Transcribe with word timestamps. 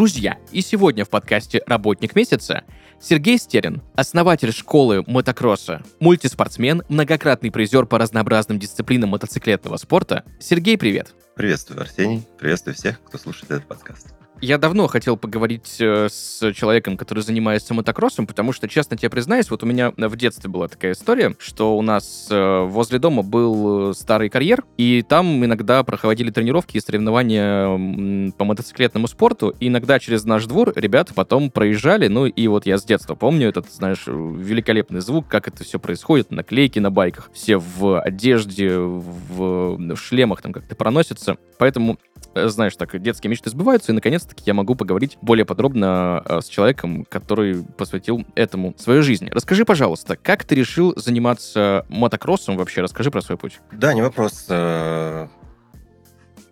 Друзья, 0.00 0.38
и 0.50 0.62
сегодня 0.62 1.04
в 1.04 1.10
подкасте 1.10 1.62
«Работник 1.66 2.16
месяца» 2.16 2.64
Сергей 2.98 3.36
Стерин, 3.36 3.82
основатель 3.94 4.50
школы 4.50 5.04
мотокросса, 5.06 5.82
мультиспортсмен, 6.00 6.84
многократный 6.88 7.50
призер 7.50 7.84
по 7.84 7.98
разнообразным 7.98 8.58
дисциплинам 8.58 9.10
мотоциклетного 9.10 9.76
спорта. 9.76 10.24
Сергей, 10.40 10.78
привет! 10.78 11.14
Приветствую, 11.36 11.82
Арсений. 11.82 12.26
Приветствую 12.38 12.76
всех, 12.76 12.98
кто 13.02 13.18
слушает 13.18 13.50
этот 13.50 13.68
подкаст. 13.68 14.14
Я 14.42 14.56
давно 14.56 14.86
хотел 14.86 15.18
поговорить 15.18 15.76
э, 15.80 16.08
с 16.10 16.52
человеком, 16.54 16.96
который 16.96 17.22
занимается 17.22 17.74
мотокроссом, 17.74 18.26
потому 18.26 18.52
что, 18.52 18.68
честно 18.68 18.96
тебе 18.96 19.10
признаюсь, 19.10 19.50
вот 19.50 19.62
у 19.62 19.66
меня 19.66 19.92
в 19.94 20.16
детстве 20.16 20.48
была 20.48 20.66
такая 20.66 20.92
история, 20.92 21.34
что 21.38 21.76
у 21.76 21.82
нас 21.82 22.26
э, 22.30 22.64
возле 22.64 22.98
дома 22.98 23.22
был 23.22 23.90
э, 23.90 23.92
старый 23.92 24.30
карьер, 24.30 24.64
и 24.78 25.04
там 25.06 25.44
иногда 25.44 25.82
проходили 25.82 26.30
тренировки 26.30 26.78
и 26.78 26.80
соревнования 26.80 28.32
по 28.32 28.44
мотоциклетному 28.46 29.08
спорту, 29.08 29.54
и 29.60 29.68
иногда 29.68 29.98
через 29.98 30.24
наш 30.24 30.46
двор 30.46 30.72
ребята 30.74 31.12
потом 31.12 31.50
проезжали, 31.50 32.08
ну 32.08 32.24
и 32.24 32.48
вот 32.48 32.64
я 32.64 32.78
с 32.78 32.84
детства 32.84 33.14
помню 33.14 33.50
этот, 33.50 33.70
знаешь, 33.70 34.04
великолепный 34.06 35.00
звук, 35.00 35.28
как 35.28 35.48
это 35.48 35.64
все 35.64 35.78
происходит, 35.78 36.30
наклейки 36.30 36.78
на 36.78 36.90
байках, 36.90 37.30
все 37.34 37.58
в 37.58 38.00
одежде, 38.00 38.74
в, 38.78 39.96
шлемах 39.96 40.40
там 40.40 40.54
как-то 40.54 40.74
проносятся, 40.74 41.36
поэтому 41.58 41.98
знаешь, 42.34 42.76
так, 42.76 43.00
детские 43.00 43.30
мечты 43.30 43.50
сбываются, 43.50 43.92
и 43.92 43.94
наконец-таки 43.94 44.42
я 44.46 44.54
могу 44.54 44.74
поговорить 44.74 45.18
более 45.20 45.44
подробно 45.44 46.24
с 46.40 46.46
человеком, 46.46 47.04
который 47.04 47.64
посвятил 47.64 48.24
этому 48.34 48.74
свою 48.78 49.02
жизнь. 49.02 49.28
Расскажи, 49.30 49.64
пожалуйста, 49.64 50.16
как 50.16 50.44
ты 50.44 50.54
решил 50.54 50.94
заниматься 50.96 51.84
мотокроссом 51.88 52.56
вообще? 52.56 52.82
Расскажи 52.82 53.10
про 53.10 53.20
свой 53.20 53.38
путь. 53.38 53.60
Да, 53.72 53.92
не 53.94 54.02
вопрос. 54.02 54.46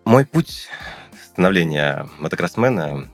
Мой 0.05 0.25
путь 0.25 0.67
становления 1.23 2.07
мотокроссмена 2.19 3.09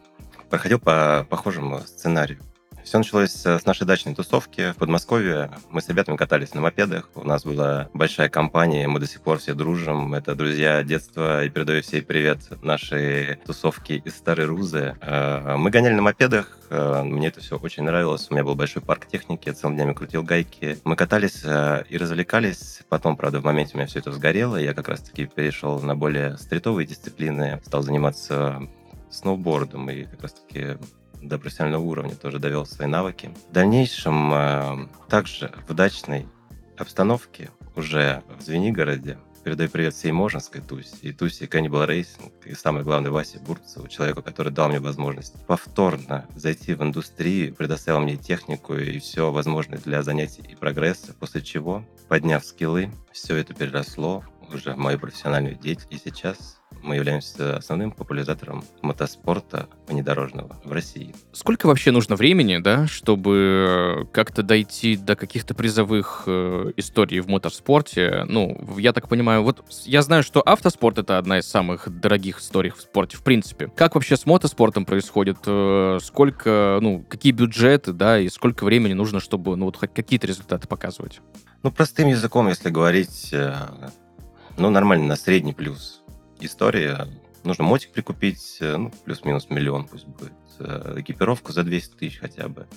проходил 0.50 0.80
по 0.80 1.26
похожему 1.30 1.80
сценарию. 1.80 2.40
Все 2.86 3.00
началось 3.00 3.32
с 3.32 3.66
нашей 3.66 3.88
дачной 3.88 4.14
тусовки 4.14 4.72
в 4.74 4.76
Подмосковье. 4.76 5.50
Мы 5.72 5.82
с 5.82 5.90
ребятами 5.90 6.18
катались 6.18 6.54
на 6.54 6.62
мопедах. 6.62 7.10
У 7.16 7.24
нас 7.24 7.44
была 7.44 7.90
большая 7.94 8.30
компания, 8.30 8.88
мы 8.88 9.00
до 9.00 9.08
сих 9.08 9.22
пор 9.22 9.40
все 9.40 9.56
дружим. 9.56 10.14
Это 10.14 10.36
друзья 10.36 10.84
детства. 10.84 11.44
И 11.44 11.50
передаю 11.50 11.82
всей 11.82 12.04
привет 12.04 12.42
нашей 12.64 13.38
тусовке 13.38 13.96
из 13.96 14.16
Старой 14.16 14.46
Рузы. 14.46 14.96
Э, 15.02 15.56
мы 15.58 15.72
гоняли 15.72 15.96
на 15.96 16.04
мопедах. 16.04 16.60
Э, 16.70 17.02
мне 17.02 17.30
это 17.30 17.40
все 17.42 17.58
очень 17.58 17.82
нравилось. 17.82 18.28
У 18.30 18.36
меня 18.36 18.44
был 18.44 18.54
большой 18.54 18.84
парк 18.84 19.08
техники. 19.08 19.48
Я 19.48 19.56
целыми 19.56 19.78
днями 19.78 19.94
крутил 19.94 20.22
гайки. 20.22 20.78
Мы 20.84 20.96
катались 20.96 21.42
э, 21.44 21.86
и 21.90 21.98
развлекались. 21.98 22.82
Потом, 22.88 23.18
правда, 23.18 23.40
в 23.40 23.44
моменте 23.44 23.72
у 23.74 23.78
меня 23.78 23.88
все 23.88 23.98
это 23.98 24.12
сгорело. 24.12 24.58
Я 24.58 24.76
как 24.76 24.90
раз-таки 24.90 25.26
перешел 25.26 25.80
на 25.82 25.96
более 25.96 26.38
стритовые 26.38 26.86
дисциплины. 26.86 27.60
Стал 27.66 27.82
заниматься 27.82 28.62
сноубордом 29.10 29.90
и 29.90 30.04
как 30.04 30.22
раз-таки 30.22 30.78
до 31.28 31.38
профессионального 31.40 31.84
уровня 31.84 32.16
тоже 32.16 32.40
довел 32.40 32.66
свои 32.66 32.88
навыки. 32.88 33.32
В 33.50 33.54
дальнейшем 33.54 34.34
э, 34.34 34.88
также 35.10 35.52
в 35.68 35.74
дачной 35.74 36.28
обстановке 36.78 37.50
уже 37.76 38.24
в 38.38 38.42
Звенигороде 38.42 39.18
передаю 39.46 39.70
привет 39.70 39.94
всей 39.94 40.12
Можинской 40.12 40.60
Тусе 40.60 40.96
и 41.02 41.14
Тусе 41.14 41.46
Cannibal 41.46 41.88
Racing 41.88 42.32
и 42.46 42.56
самое 42.56 42.84
главное 42.84 43.12
Васе 43.12 43.38
Бурцеву, 43.38 43.88
человеку, 43.88 44.24
который 44.24 44.52
дал 44.52 44.70
мне 44.70 44.80
возможность 44.80 45.46
повторно 45.46 46.26
зайти 46.36 46.74
в 46.74 46.82
индустрию, 46.82 47.54
предоставил 47.54 48.00
мне 48.00 48.18
технику 48.18 48.74
и 48.74 48.98
все 48.98 49.32
возможное 49.32 49.78
для 49.78 50.02
занятий 50.02 50.44
и 50.50 50.56
прогресса, 50.56 51.14
после 51.20 51.44
чего, 51.44 51.86
подняв 52.08 52.44
скиллы, 52.44 52.92
все 53.12 53.36
это 53.36 53.54
переросло 53.54 54.24
уже 54.52 54.74
в 54.74 54.78
мою 54.78 54.98
профессиональную 54.98 55.54
деятельность. 55.54 56.08
И 56.08 56.10
сейчас 56.10 56.60
мы 56.86 56.96
являемся 56.96 57.58
основным 57.58 57.92
популяризатором 57.92 58.64
мотоспорта 58.82 59.68
внедорожного 59.88 60.56
в 60.64 60.72
России. 60.72 61.14
Сколько 61.34 61.66
вообще 61.66 61.92
нужно 61.92 62.16
времени, 62.16 62.58
да, 62.58 62.88
чтобы 62.88 64.08
как-то 64.12 64.44
дойти 64.44 64.96
до 64.96 65.16
каких-то 65.16 65.56
призовых 65.56 66.24
э, 66.28 66.72
историй 66.78 67.20
в 67.20 67.28
моторспорте? 67.28 68.26
Ну, 68.28 68.58
я 68.78 68.94
так 68.94 69.10
понимаю, 69.10 69.44
вот 69.44 69.64
я 69.86 70.02
знаю, 70.02 70.24
что 70.24 70.42
автоспорт 70.46 71.00
это 71.00 71.18
одна 71.18 71.40
из 71.40 71.48
самых 71.48 71.90
дорогих 72.00 72.40
историй 72.40 72.72
в 72.72 72.80
спорте, 72.80 73.18
в 73.18 73.24
принципе. 73.24 73.68
Как 73.76 73.96
вообще 73.96 74.16
с 74.16 74.26
мотоспортом 74.26 74.86
происходит? 74.86 75.38
Э, 75.48 75.98
сколько, 76.02 76.80
ну, 76.82 77.04
какие 77.08 77.32
бюджеты, 77.32 77.94
да, 77.94 78.20
и 78.20 78.30
сколько 78.30 78.64
времени 78.64 78.94
нужно, 78.94 79.20
чтобы, 79.20 79.56
ну, 79.56 79.66
вот 79.66 79.78
хоть 79.78 79.94
какие-то 79.94 80.28
результаты 80.28 80.68
показывать? 80.68 81.22
Ну, 81.64 81.72
простым 81.72 82.10
языком, 82.10 82.48
если 82.48 82.70
говорить, 82.70 83.30
э, 83.34 83.56
ну, 84.58 84.70
нормально, 84.70 85.08
на 85.08 85.16
средний 85.16 85.54
плюс 85.54 86.05
история. 86.40 87.08
Нужно 87.44 87.64
мотик 87.64 87.92
прикупить, 87.92 88.58
э, 88.60 88.78
ну, 88.78 88.92
плюс-минус 89.04 89.50
миллион 89.50 89.88
пусть 89.88 90.08
будет. 90.08 90.34
Э, 90.60 90.96
экипировку 90.98 91.52
за 91.52 91.64
200 91.64 91.96
тысяч 91.96 92.20
хотя 92.20 92.48
бы. 92.48 92.68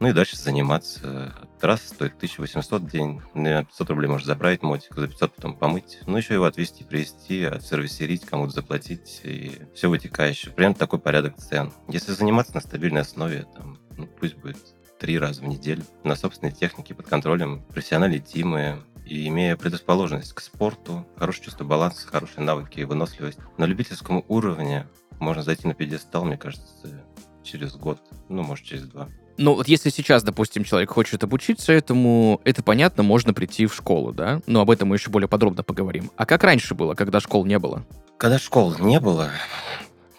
Ну 0.00 0.08
и 0.08 0.12
дальше 0.12 0.36
заниматься. 0.36 1.32
Трасса 1.60 1.88
стоит 1.88 2.16
1800 2.16 2.82
в 2.82 2.90
день. 2.90 3.22
На 3.34 3.64
500 3.64 3.90
рублей 3.90 4.08
можно 4.08 4.26
заправить 4.26 4.62
мотик, 4.62 4.94
за 4.94 5.06
500 5.06 5.34
потом 5.34 5.56
помыть. 5.56 6.00
Ну, 6.06 6.16
еще 6.16 6.34
его 6.34 6.44
отвезти, 6.44 6.84
привезти, 6.84 7.44
отсервисерить, 7.44 8.24
кому-то 8.26 8.52
заплатить. 8.52 9.20
И 9.22 9.52
все 9.74 9.88
вытекающее. 9.88 10.52
Примерно 10.52 10.74
такой 10.74 10.98
порядок 10.98 11.36
цен. 11.36 11.72
Если 11.88 12.12
заниматься 12.12 12.54
на 12.54 12.60
стабильной 12.60 13.02
основе, 13.02 13.46
там, 13.54 13.78
ну, 13.96 14.06
пусть 14.06 14.36
будет 14.36 14.58
три 14.98 15.18
раза 15.18 15.42
в 15.42 15.46
неделю 15.46 15.82
на 16.04 16.16
собственной 16.16 16.52
технике 16.52 16.94
под 16.94 17.06
контролем 17.06 17.62
профессиональные 17.64 18.20
тимы, 18.20 18.82
и 19.04 19.28
имея 19.28 19.56
предрасположенность 19.56 20.32
к 20.32 20.40
спорту, 20.40 21.06
хорошее 21.16 21.46
чувство 21.46 21.64
баланса, 21.64 22.06
хорошие 22.06 22.44
навыки 22.44 22.80
и 22.80 22.84
выносливость, 22.84 23.38
на 23.58 23.64
любительском 23.64 24.24
уровне 24.28 24.86
можно 25.18 25.42
зайти 25.42 25.66
на 25.66 25.74
пьедестал, 25.74 26.24
мне 26.24 26.36
кажется, 26.36 27.04
через 27.42 27.74
год, 27.74 27.98
ну, 28.28 28.42
может, 28.42 28.64
через 28.64 28.82
два. 28.84 29.08
Ну, 29.38 29.54
вот 29.54 29.66
если 29.66 29.88
сейчас, 29.88 30.22
допустим, 30.22 30.62
человек 30.62 30.90
хочет 30.90 31.24
обучиться 31.24 31.72
этому, 31.72 32.40
это 32.44 32.62
понятно, 32.62 33.02
можно 33.02 33.32
прийти 33.32 33.66
в 33.66 33.74
школу, 33.74 34.12
да? 34.12 34.42
Но 34.46 34.60
об 34.60 34.70
этом 34.70 34.88
мы 34.88 34.96
еще 34.96 35.10
более 35.10 35.28
подробно 35.28 35.62
поговорим. 35.62 36.10
А 36.16 36.26
как 36.26 36.44
раньше 36.44 36.74
было, 36.74 36.94
когда 36.94 37.18
школ 37.18 37.44
не 37.46 37.58
было? 37.58 37.84
Когда 38.18 38.38
школ 38.38 38.74
не 38.78 39.00
было, 39.00 39.30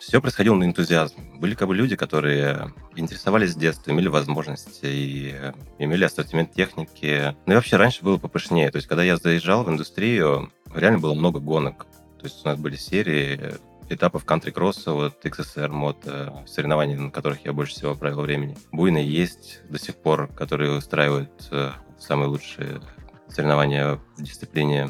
все 0.08 0.22
происходило 0.22 0.56
на 0.56 0.66
энтузиазме. 0.66 1.24
Были 1.36 1.56
как 1.56 1.68
бы 1.68 1.75
люди, 1.75 1.96
которые 1.96 2.74
интересовались 2.96 3.53
с 3.53 3.56
детства, 3.56 3.91
имели 3.91 4.08
возможности 4.08 4.86
и 4.86 5.36
имели 5.80 6.03
ассортимент 6.03 6.52
техники. 6.53 7.36
Ну 7.46 7.53
и 7.53 7.56
вообще 7.56 7.78
раньше 7.78 8.03
было 8.03 8.18
попышнее. 8.18 8.69
То 8.72 8.78
есть, 8.78 8.88
когда 8.88 9.03
я 9.03 9.18
заезжал 9.18 9.63
в 9.63 9.69
индустрию, 9.69 10.52
реально 10.74 11.00
было 11.00 11.13
много 11.13 11.40
гонок. 11.40 11.88
То 12.19 12.25
есть 12.25 12.46
у 12.46 12.47
нас 12.47 12.58
были 12.58 12.75
серии 12.75 13.56
этапов 13.90 14.25
кантри-кросса, 14.25 14.92
вот 14.92 15.25
XSR 15.25 15.69
мод, 15.69 16.06
соревнований, 16.47 16.96
на 16.96 17.12
которых 17.12 17.46
я 17.46 17.53
больше 17.53 17.74
всего 17.74 17.96
провел 17.96 18.22
времени. 18.22 18.58
Буйные 18.72 19.08
есть 19.08 19.62
до 19.69 19.80
сих 19.80 19.96
пор, 19.96 20.28
которые 20.28 20.78
устраивают 20.78 21.31
э, 21.52 21.72
самые 22.00 22.30
лучшие 22.30 22.81
соревнования 23.28 24.00
в 24.18 24.22
дисциплине 24.22 24.90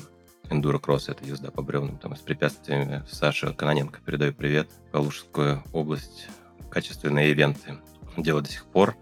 эндуро-кросс, 0.53 1.09
это 1.09 1.25
езда 1.25 1.51
по 1.51 1.61
бревнам, 1.61 1.97
там, 1.97 2.15
с 2.15 2.19
препятствиями. 2.19 3.03
Саша 3.09 3.53
Каноненко 3.53 3.99
передаю 4.05 4.33
привет. 4.33 4.69
Калужскую 4.91 5.63
область, 5.73 6.27
качественные 6.69 7.31
ивенты 7.31 7.79
делаю 8.15 8.43
до 8.43 8.49
сих 8.49 8.65
пор. 8.65 8.95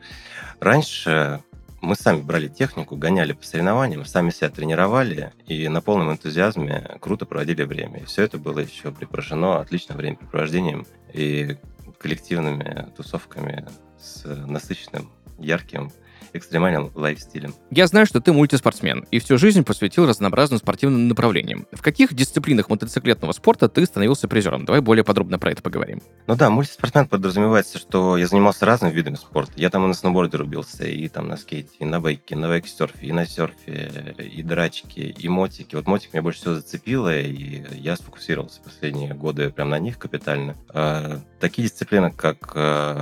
Раньше 0.60 1.44
мы 1.82 1.96
сами 1.96 2.22
брали 2.22 2.48
технику, 2.48 2.96
гоняли 2.96 3.34
по 3.34 3.44
соревнованиям, 3.44 4.06
сами 4.06 4.30
себя 4.30 4.50
тренировали 4.50 5.34
и 5.46 5.68
на 5.68 5.82
полном 5.82 6.12
энтузиазме 6.12 6.98
круто 7.02 7.26
проводили 7.26 7.64
время. 7.64 8.00
И 8.02 8.06
все 8.06 8.24
это 8.24 8.38
было 8.38 8.60
еще 8.60 8.92
припрошено 8.92 9.60
отличным 9.60 9.98
времяпрепровождением 9.98 10.86
и 11.14 11.58
коллективными 12.00 12.88
тусовками 12.96 13.68
с 14.00 14.26
насыщенным, 14.26 15.12
ярким 15.38 15.92
экстремальным 16.34 16.92
лайфстилем. 16.96 17.54
Я 17.70 17.88
знаю, 17.88 18.06
что 18.06 18.22
ты 18.22 18.34
мультиспортсмен 18.34 19.06
и 19.12 19.20
всю 19.20 19.38
жизнь 19.38 19.64
посвятил 19.64 20.08
разнообразным 20.08 20.60
спортивным 20.60 21.08
направлениям. 21.08 21.68
В 21.72 21.82
каких 21.82 22.14
дисциплинах 22.14 22.70
мотоциклетного 22.70 23.32
спорта 23.32 23.68
ты 23.70 23.86
становился 23.86 24.28
призером? 24.28 24.66
Давай 24.66 24.82
более 24.82 25.04
подробно 25.04 25.40
про 25.40 25.52
это 25.52 25.62
поговорим. 25.62 26.02
Ну 26.28 26.36
да, 26.36 26.50
мультиспортсмен 26.50 27.08
подразумевается, 27.08 27.78
что 27.78 28.18
я 28.18 28.28
занимался 28.28 28.66
разными 28.66 28.94
видами 28.94 29.16
спорта. 29.16 29.52
Я 29.56 29.70
там 29.70 29.84
и 29.86 29.88
на 29.88 29.94
сноуборде 29.94 30.38
рубился, 30.38 30.86
и 30.86 31.08
там 31.08 31.28
на 31.28 31.38
скейте, 31.38 31.72
и 31.80 31.86
на 31.86 32.00
байке, 32.00 32.36
и 32.36 32.38
на 32.38 32.46
вейксерфе, 32.54 33.08
и 33.08 33.12
на 33.12 33.26
серфе, 33.26 34.16
и 34.18 34.42
драчки, 34.44 35.00
и 35.00 35.28
мотики. 35.28 35.76
Вот 35.76 35.88
мотик 35.88 36.14
меня 36.14 36.24
больше 36.24 36.42
всего 36.42 36.56
зацепило, 36.56 37.18
и 37.18 37.64
я 37.78 37.96
сфокусировался 37.96 38.62
последние 38.62 39.14
годы 39.14 39.50
прям 39.50 39.70
на 39.70 39.80
них 39.80 39.98
капитально. 40.00 40.56
А, 40.70 41.20
такие 41.40 41.68
дисциплины, 41.68 42.12
как 42.12 42.54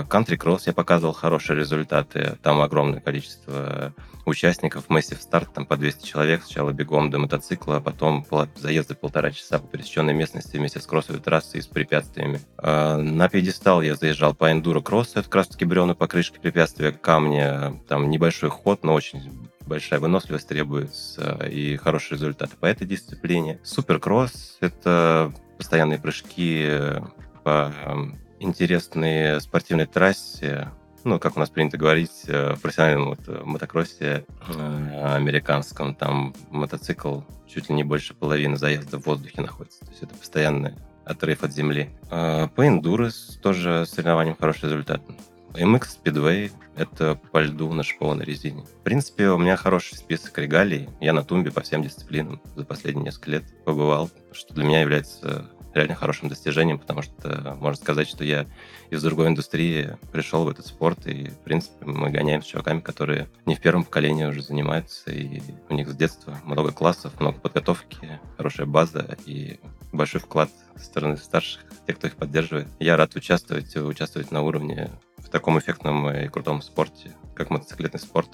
кантри-кросс, 0.10 0.68
я 0.68 0.74
показывал 0.74 1.14
хорошие 1.14 1.60
результаты. 1.60 2.38
Там 2.42 2.62
огромное 2.62 3.00
количество 3.00 3.19
количество 3.20 3.94
участников, 4.26 4.90
массив 4.90 5.22
старт, 5.22 5.54
там 5.54 5.66
по 5.66 5.76
200 5.76 6.06
человек, 6.06 6.44
сначала 6.44 6.72
бегом 6.72 7.10
до 7.10 7.20
мотоцикла, 7.20 7.78
а 7.78 7.82
потом 7.82 8.26
заезды 8.56 8.96
полтора 8.96 9.32
часа 9.32 9.60
по 9.60 9.68
пересеченной 9.68 10.14
местности 10.14 10.58
вместе 10.58 10.80
с 10.80 10.86
кроссовой 10.86 11.20
трассой 11.20 11.60
и 11.60 11.62
с 11.62 11.68
препятствиями. 11.68 12.40
А, 12.58 12.98
на 12.98 13.28
пьедестал 13.28 13.82
я 13.82 13.96
заезжал 13.96 14.34
по 14.34 14.52
эндуро 14.52 14.82
кроссу, 14.82 15.20
это 15.20 15.24
как 15.24 15.36
раз 15.36 15.48
таки 15.48 15.66
бревна 15.66 15.96
покрышки, 15.96 16.40
препятствия, 16.40 16.92
камни, 16.92 17.80
там 17.88 18.10
небольшой 18.10 18.50
ход, 18.50 18.84
но 18.84 18.94
очень 18.94 19.50
большая 19.66 20.00
выносливость 20.00 20.48
требуется 20.48 21.46
и 21.46 21.76
хорошие 21.78 22.18
результаты 22.18 22.56
по 22.56 22.66
этой 22.66 22.88
дисциплине. 22.88 23.60
Суперкросс— 23.64 24.58
это 24.62 25.34
постоянные 25.58 26.00
прыжки 26.00 26.68
по 27.44 27.74
интересной 28.40 29.42
спортивной 29.42 29.86
трассе, 29.86 30.70
ну, 31.04 31.20
как 31.20 31.38
у 31.38 31.40
нас 31.40 31.50
принято 31.50 31.78
говорить, 31.78 32.24
э, 32.28 32.54
в 32.56 32.62
профессиональном 32.62 33.10
вот, 33.10 33.20
э, 33.28 33.42
мотокроссе 33.44 34.26
э, 34.48 35.16
американском, 35.16 35.96
там 35.96 36.34
мотоцикл 36.50 37.22
чуть 37.48 37.70
ли 37.70 37.76
не 37.76 37.84
больше 37.84 38.14
половины 38.14 38.58
заезда 38.58 39.00
в 39.00 39.06
воздухе 39.06 39.42
находится. 39.42 39.80
То 39.86 39.92
есть 39.92 40.04
это 40.04 40.16
постоянный 40.16 40.76
отрыв 41.06 41.44
от 41.44 41.52
земли. 41.52 41.90
По 42.10 42.68
эндурес 42.68 43.40
тоже 43.42 43.86
соревнованием 43.88 44.38
хороший 44.40 44.66
результат. 44.66 45.02
MX 45.54 45.88
Speedway— 46.04 46.52
это 46.76 47.16
по 47.32 47.40
льду 47.42 47.74
на 47.74 47.82
шипованной 47.82 48.26
резине. 48.26 48.64
В 48.64 48.84
принципе, 48.84 49.30
у 49.30 49.38
меня 49.40 49.56
хороший 49.56 49.98
список 49.98 50.38
регалий. 50.38 50.88
Я 51.02 51.14
на 51.14 51.24
тумбе 51.24 51.52
по 51.52 51.62
всем 51.62 51.82
дисциплинам 51.82 52.40
за 52.56 52.64
последние 52.66 53.06
несколько 53.06 53.32
лет 53.32 53.44
побывал, 53.66 54.12
что 54.32 54.54
для 54.54 54.64
меня 54.64 54.82
является 54.82 55.50
реально 55.74 55.96
хорошим 55.96 56.30
достижением, 56.30 56.80
потому 56.80 57.02
что 57.02 57.58
можно 57.60 57.82
сказать, 57.82 58.08
что 58.08 58.24
я 58.24 58.46
из 58.90 59.02
другой 59.04 59.28
индустрии 59.28 59.98
пришел 60.12 60.44
в 60.46 60.50
этот 60.50 60.66
спорт, 60.66 61.06
и, 61.08 61.30
в 61.30 61.38
принципе, 61.40 61.86
мы 61.86 62.10
гоняем 62.10 62.42
с 62.42 62.46
чуваками, 62.46 62.80
которые 62.80 63.30
не 63.46 63.56
в 63.56 63.62
первом 63.62 63.84
поколении 63.84 64.26
уже 64.26 64.42
занимаются, 64.42 65.12
и 65.12 65.42
у 65.70 65.74
них 65.74 65.90
с 65.90 65.96
детства 65.96 66.40
много 66.44 66.72
классов, 66.72 67.20
много 67.20 67.40
подготовки, 67.40 68.20
хорошая 68.38 68.68
база 68.68 69.18
и 69.26 69.60
большой 69.92 70.22
вклад 70.22 70.50
со 70.76 70.86
стороны 70.86 71.18
старших, 71.18 71.64
тех, 71.88 71.98
кто 71.98 72.08
их 72.08 72.16
поддерживает. 72.16 72.68
Я 72.80 72.98
рад 72.98 73.16
участвовать, 73.16 73.76
участвовать 73.76 74.32
на 74.32 74.42
уровне 74.42 74.90
в 75.18 75.30
таком 75.30 75.60
эффектном 75.60 76.10
и 76.10 76.28
крутом 76.28 76.62
спорте, 76.62 77.14
как 77.36 77.50
мотоциклетный 77.50 78.00
спорт. 78.00 78.30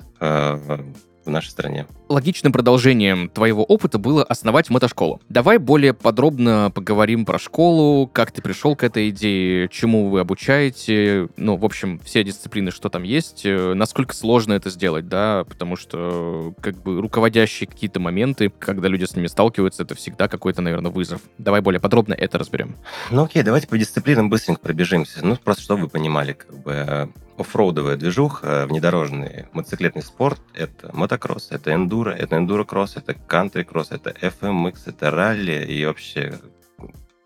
В 1.26 1.30
нашей 1.32 1.50
стране. 1.50 1.88
Логичным 2.08 2.54
продолжением 2.54 3.30
твоего 3.30 3.64
опыта 3.64 3.98
было 3.98 4.24
основать 4.24 4.70
мотошколу. 4.70 5.22
Давай 5.28 5.58
более 5.58 5.94
подробно 5.94 6.72
поговорим 6.74 7.26
про 7.26 7.40
школу, 7.40 8.08
как 8.08 8.32
ты 8.32 8.44
пришел 8.44 8.76
к 8.76 8.84
этой 8.84 9.10
идее, 9.10 9.68
чему 9.70 10.10
вы 10.10 10.20
обучаете, 10.20 11.30
ну, 11.36 11.58
в 11.58 11.66
общем, 11.66 12.00
все 12.00 12.24
дисциплины, 12.24 12.70
что 12.70 12.90
там 12.90 13.02
есть, 13.02 13.42
э, 13.46 13.74
насколько 13.74 14.16
сложно 14.16 14.54
это 14.54 14.70
сделать, 14.70 15.08
да, 15.08 15.46
потому 15.46 15.76
что 15.76 16.54
как 16.62 16.76
бы 16.84 17.02
руководящие 17.02 17.68
какие-то 17.68 18.00
моменты, 18.00 18.52
когда 18.60 18.88
люди 18.88 19.06
с 19.06 19.16
ними 19.16 19.28
сталкиваются, 19.28 19.84
это 19.84 19.96
всегда 19.96 20.28
какой-то, 20.28 20.62
наверное, 20.62 20.92
вызов. 20.92 21.22
Давай 21.40 21.62
более 21.62 21.80
подробно 21.80 22.14
это 22.14 22.38
разберем. 22.38 22.76
Ну 23.10 23.24
окей, 23.24 23.42
давайте 23.42 23.68
по 23.68 23.78
дисциплинам 23.78 24.30
быстренько 24.30 24.62
пробежимся. 24.62 25.26
Ну, 25.26 25.38
просто 25.38 25.64
чтобы 25.64 25.84
вы 25.84 25.90
понимали, 25.90 26.34
как 26.34 26.56
бы 26.56 27.10
оффроудовая 27.38 27.98
движуха, 27.98 28.66
внедорожный 28.68 29.48
мотоциклетный 29.54 30.02
спорт— 30.02 30.42
это 30.54 30.90
мотокросс, 30.96 31.52
это 31.52 31.74
эндуро, 31.74 32.12
это 32.12 32.38
эндуро-кросс, 32.38 32.98
это 32.98 33.14
кантри-кросс, 33.14 33.92
это 33.92 34.12
FMX, 34.12 34.84
это 34.86 35.12
ралли 35.12 35.66
и 35.66 35.86
вообще 35.86 36.40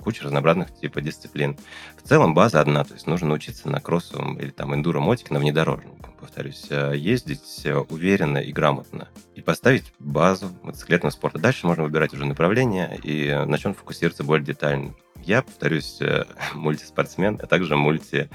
куча 0.02 0.24
разнообразных 0.24 0.74
типа 0.74 1.02
дисциплин. 1.02 1.58
В 2.02 2.08
целом 2.08 2.34
база 2.34 2.62
одна, 2.62 2.84
то 2.84 2.94
есть 2.94 3.08
нужно 3.08 3.28
научиться 3.28 3.70
на 3.70 3.80
кроссовом 3.80 4.40
или 4.40 4.50
там 4.50 4.74
эндуро-мотике, 4.74 5.34
на 5.34 5.40
внедорожном, 5.40 5.98
повторюсь, 6.20 6.68
э, 6.70 6.94
ездить 6.96 7.62
э, 7.66 7.76
уверенно 7.76 8.38
и 8.38 8.52
грамотно 8.52 9.10
и 9.36 9.42
поставить 9.42 9.94
базу 10.00 10.50
мотоциклетного 10.64 11.12
спорта. 11.12 11.40
Дальше 11.40 11.68
можно 11.68 11.84
выбирать 11.84 12.14
уже 12.14 12.26
направление 12.26 13.00
и 13.04 13.32
на 13.46 13.58
чем 13.58 13.74
фокусироваться 13.74 14.24
более 14.24 14.46
детально. 14.46 14.96
Я, 15.24 15.42
повторюсь, 15.42 15.98
э, 16.02 16.26
мультиспортсмен, 16.54 17.40
а 17.42 17.46
также 17.46 17.76
мульти 17.76 18.30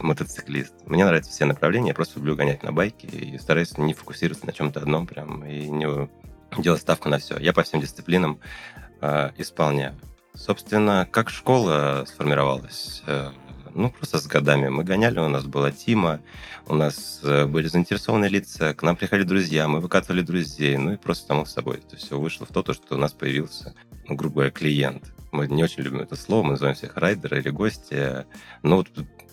мотоциклист. 0.00 0.74
Мне 0.86 1.04
нравятся 1.04 1.30
все 1.30 1.44
направления, 1.44 1.88
я 1.88 1.94
просто 1.94 2.18
люблю 2.18 2.36
гонять 2.36 2.62
на 2.62 2.72
байке 2.72 3.06
и 3.06 3.38
стараюсь 3.38 3.76
не 3.78 3.94
фокусироваться 3.94 4.46
на 4.46 4.52
чем-то 4.52 4.80
одном 4.80 5.06
прям 5.06 5.44
и 5.44 5.68
не 5.68 6.08
делать 6.58 6.80
ставку 6.80 7.08
на 7.08 7.18
все. 7.18 7.38
Я 7.38 7.52
по 7.52 7.62
всем 7.62 7.80
дисциплинам 7.80 8.40
э, 9.00 9.30
исполняю. 9.38 9.94
Собственно, 10.34 11.06
как 11.10 11.30
школа 11.30 12.04
сформировалась? 12.06 13.02
Э, 13.06 13.30
ну, 13.74 13.90
просто 13.90 14.18
с 14.18 14.26
годами. 14.26 14.68
Мы 14.68 14.84
гоняли, 14.84 15.18
у 15.18 15.28
нас 15.28 15.44
была 15.44 15.70
Тима, 15.70 16.20
у 16.66 16.74
нас 16.74 17.20
э, 17.22 17.46
были 17.46 17.68
заинтересованные 17.68 18.30
лица, 18.30 18.74
к 18.74 18.82
нам 18.82 18.96
приходили 18.96 19.26
друзья, 19.26 19.68
мы 19.68 19.80
выкатывали 19.80 20.22
друзей, 20.22 20.76
ну 20.76 20.92
и 20.92 20.96
просто 20.96 21.28
само 21.28 21.44
собой. 21.44 21.78
Это 21.78 21.96
все 21.96 22.18
вышло 22.18 22.46
в 22.46 22.50
то, 22.50 22.72
что 22.72 22.94
у 22.94 22.98
нас 22.98 23.12
появился, 23.12 23.74
ну, 24.08 24.14
грубо 24.14 24.34
говоря, 24.36 24.50
клиент. 24.50 25.12
Мы 25.32 25.48
не 25.48 25.64
очень 25.64 25.82
любим 25.82 26.00
это 26.00 26.14
слово, 26.14 26.42
мы 26.42 26.50
называем 26.50 26.76
всех 26.76 26.96
райдеры 26.96 27.40
или 27.40 27.48
гости. 27.48 28.26
Но 28.62 28.76
вот 28.76 28.88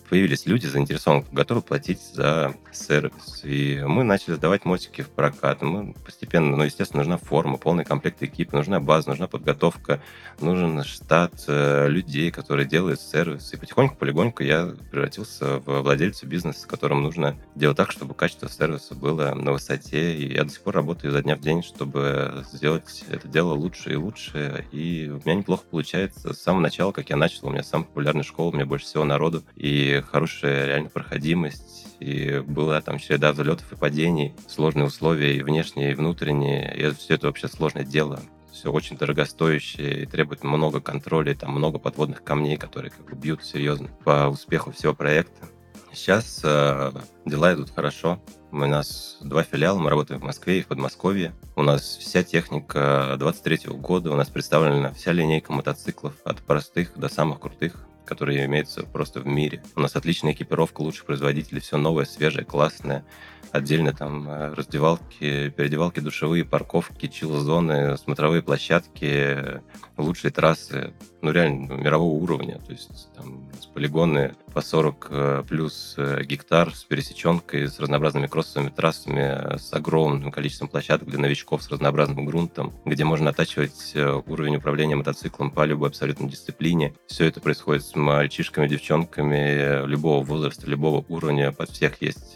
появились 0.09 0.45
люди 0.45 0.65
заинтересованные, 0.65 1.27
готовы 1.31 1.61
платить 1.61 2.01
за 2.13 2.55
сервис. 2.71 3.41
И 3.43 3.81
мы 3.85 4.03
начали 4.03 4.33
сдавать 4.33 4.65
мотики 4.65 5.01
в 5.01 5.09
прокат. 5.09 5.61
Мы 5.61 5.93
постепенно, 6.05 6.57
ну, 6.57 6.63
естественно, 6.63 7.01
нужна 7.03 7.17
форма, 7.17 7.57
полный 7.57 7.85
комплект 7.85 8.21
экипа, 8.21 8.57
нужна 8.57 8.79
база, 8.79 9.09
нужна 9.09 9.27
подготовка, 9.27 10.01
нужен 10.41 10.83
штат 10.83 11.43
э, 11.47 11.87
людей, 11.87 12.31
которые 12.31 12.67
делают 12.67 12.99
сервис. 12.99 13.53
И 13.53 13.57
потихоньку, 13.57 13.95
полигоньку 13.95 14.43
я 14.43 14.73
превратился 14.91 15.59
в 15.59 15.81
владельца 15.81 16.25
бизнеса, 16.25 16.61
с 16.61 16.65
которым 16.65 17.03
нужно 17.03 17.35
делать 17.55 17.77
так, 17.77 17.91
чтобы 17.91 18.13
качество 18.13 18.49
сервиса 18.49 18.95
было 18.95 19.33
на 19.35 19.51
высоте. 19.51 20.15
И 20.15 20.33
я 20.33 20.43
до 20.43 20.49
сих 20.49 20.61
пор 20.61 20.75
работаю 20.75 21.11
изо 21.11 21.21
дня 21.21 21.35
в 21.35 21.41
день, 21.41 21.63
чтобы 21.63 22.43
сделать 22.51 23.03
это 23.09 23.27
дело 23.27 23.53
лучше 23.53 23.93
и 23.93 23.95
лучше. 23.95 24.65
И 24.71 25.09
у 25.09 25.21
меня 25.25 25.35
неплохо 25.35 25.63
получается. 25.69 26.33
С 26.33 26.41
самого 26.41 26.61
начала, 26.61 26.91
как 26.91 27.09
я 27.09 27.15
начал, 27.15 27.47
у 27.47 27.51
меня 27.51 27.63
самая 27.63 27.85
популярная 27.85 28.23
школа, 28.23 28.49
у 28.49 28.53
меня 28.53 28.65
больше 28.65 28.85
всего 28.85 29.05
народу. 29.05 29.43
И 29.55 29.98
хорошая 30.01 30.65
реально 30.65 30.89
проходимость, 30.89 31.87
и 31.99 32.41
была 32.45 32.81
там 32.81 32.97
череда 32.97 33.31
взлетов 33.31 33.71
и 33.71 33.75
падений, 33.75 34.33
сложные 34.47 34.85
условия 34.85 35.35
и 35.35 35.43
внешние, 35.43 35.91
и 35.91 35.95
внутренние, 35.95 36.75
и 36.75 36.93
все 36.93 37.15
это 37.15 37.27
вообще 37.27 37.47
сложное 37.47 37.83
дело. 37.83 38.19
Все 38.51 38.71
очень 38.71 38.97
дорогостоящее 38.97 40.03
и 40.03 40.05
требует 40.05 40.43
много 40.43 40.81
контроля, 40.81 41.31
и 41.31 41.35
там 41.35 41.51
много 41.51 41.79
подводных 41.79 42.23
камней, 42.23 42.57
которые 42.57 42.91
как 42.91 43.05
бы 43.05 43.15
бьют 43.15 43.43
серьезно 43.43 43.89
по 44.03 44.27
успеху 44.27 44.71
всего 44.71 44.93
проекта. 44.93 45.47
Сейчас 45.93 46.41
э, 46.43 46.91
дела 47.25 47.53
идут 47.53 47.71
хорошо. 47.71 48.21
У 48.51 48.57
нас 48.57 49.17
два 49.21 49.43
филиала, 49.43 49.79
мы 49.79 49.89
работаем 49.89 50.21
в 50.21 50.23
Москве 50.23 50.59
и 50.59 50.61
в 50.61 50.67
Подмосковье. 50.67 51.33
У 51.55 51.63
нас 51.63 51.97
вся 51.97 52.23
техника 52.23 53.15
23 53.17 53.57
-го 53.67 53.77
года, 53.77 54.11
у 54.11 54.15
нас 54.15 54.29
представлена 54.29 54.93
вся 54.93 55.11
линейка 55.11 55.51
мотоциклов 55.51 56.13
от 56.23 56.41
простых 56.41 56.97
до 56.97 57.09
самых 57.09 57.39
крутых 57.39 57.88
которые 58.09 58.45
имеются 58.45 58.83
просто 58.83 59.19
в 59.21 59.27
мире. 59.27 59.61
У 59.75 59.81
нас 59.81 59.95
отличная 59.95 60.33
экипировка, 60.33 60.81
лучших 60.81 61.05
производителей, 61.05 61.61
все 61.61 61.77
новое, 61.77 62.05
свежее, 62.05 62.43
классное. 62.43 63.05
Отдельно 63.51 63.93
там 63.93 64.29
э, 64.29 64.53
раздевалки, 64.53 65.49
переодевалки, 65.49 65.99
душевые, 65.99 66.45
парковки, 66.45 67.07
чил-зоны, 67.07 67.97
смотровые 67.97 68.43
площадки, 68.43 69.61
лучшие 69.97 70.31
трассы, 70.31 70.93
ну 71.21 71.31
реально 71.31 71.73
мирового 71.73 72.13
уровня. 72.21 72.59
То 72.59 72.71
есть 72.71 73.09
там 73.15 73.49
полигоны 73.73 74.33
по 74.53 74.61
40 74.61 75.07
э, 75.09 75.43
плюс 75.47 75.95
э, 75.97 76.23
гектар 76.23 76.73
с 76.73 76.83
пересеченкой, 76.83 77.67
с 77.67 77.79
разнообразными 77.79 78.27
кроссовыми 78.27 78.69
трассами, 78.69 79.57
с 79.57 79.71
огромным 79.73 80.31
количеством 80.31 80.67
площадок 80.67 81.07
для 81.07 81.19
новичков, 81.19 81.63
с 81.63 81.69
разнообразным 81.69 82.25
грунтом, 82.25 82.73
где 82.85 83.03
можно 83.03 83.29
оттачивать 83.29 83.91
э, 83.95 84.21
уровень 84.25 84.57
управления 84.57 84.95
мотоциклом 84.95 85.51
по 85.51 85.65
любой 85.65 85.89
абсолютно 85.89 86.29
дисциплине. 86.29 86.93
Все 87.07 87.25
это 87.25 87.41
происходит 87.41 87.83
с 87.83 87.95
мальчишками, 87.95 88.67
девчонками 88.67 89.85
любого 89.85 90.23
возраста, 90.23 90.67
любого 90.67 91.05
уровня. 91.09 91.51
Под 91.51 91.69
всех 91.69 92.01
есть 92.01 92.35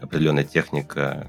определенная 0.00 0.44
техника 0.44 1.28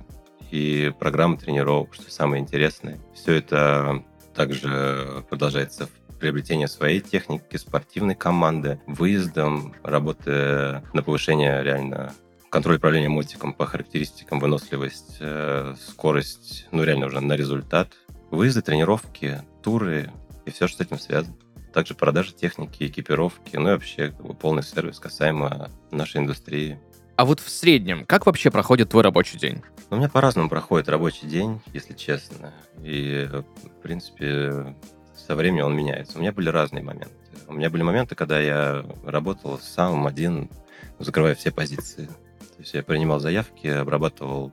и 0.51 0.93
программа 0.99 1.37
тренировок, 1.37 1.93
что 1.93 2.11
самое 2.11 2.41
интересное. 2.41 2.99
Все 3.13 3.35
это 3.35 4.03
также 4.33 5.23
продолжается 5.29 5.87
в 5.87 6.17
приобретение 6.17 6.67
своей 6.67 6.99
техники, 6.99 7.57
спортивной 7.57 8.15
команды, 8.15 8.79
выездом, 8.85 9.73
работы 9.83 10.81
на 10.93 11.03
повышение 11.03 11.63
реально 11.63 12.13
контроль 12.51 12.75
управления 12.75 13.09
мотиком 13.09 13.53
по 13.53 13.65
характеристикам, 13.65 14.39
выносливость, 14.39 15.17
э, 15.21 15.73
скорость, 15.79 16.67
ну 16.71 16.83
реально 16.83 17.07
уже 17.07 17.21
на 17.21 17.33
результат. 17.33 17.93
Выезды, 18.29 18.61
тренировки, 18.61 19.41
туры 19.63 20.11
и 20.45 20.51
все, 20.51 20.67
что 20.67 20.83
с 20.83 20.85
этим 20.85 20.99
связано. 20.99 21.35
Также 21.73 21.95
продажа 21.95 22.33
техники, 22.33 22.85
экипировки, 22.85 23.55
ну 23.55 23.69
и 23.69 23.71
вообще 23.71 24.09
как 24.09 24.25
бы, 24.25 24.33
полный 24.33 24.63
сервис 24.63 24.99
касаемо 24.99 25.69
нашей 25.91 26.17
индустрии. 26.17 26.77
А 27.21 27.25
вот 27.25 27.39
в 27.39 27.51
среднем, 27.51 28.03
как 28.07 28.25
вообще 28.25 28.49
проходит 28.49 28.89
твой 28.89 29.03
рабочий 29.03 29.37
день? 29.37 29.61
У 29.91 29.95
меня 29.95 30.09
по-разному 30.09 30.49
проходит 30.49 30.89
рабочий 30.89 31.27
день, 31.27 31.61
если 31.71 31.93
честно. 31.93 32.51
И, 32.81 33.29
в 33.31 33.83
принципе, 33.83 34.75
со 35.15 35.35
временем 35.35 35.65
он 35.65 35.75
меняется. 35.75 36.17
У 36.17 36.21
меня 36.21 36.31
были 36.31 36.49
разные 36.49 36.83
моменты. 36.83 37.13
У 37.47 37.53
меня 37.53 37.69
были 37.69 37.83
моменты, 37.83 38.15
когда 38.15 38.39
я 38.39 38.83
работал 39.05 39.59
сам 39.59 40.07
один, 40.07 40.49
закрывая 40.97 41.35
все 41.35 41.51
позиции. 41.51 42.07
То 42.07 42.57
есть 42.57 42.73
я 42.73 42.81
принимал 42.81 43.19
заявки, 43.19 43.67
обрабатывал 43.67 44.51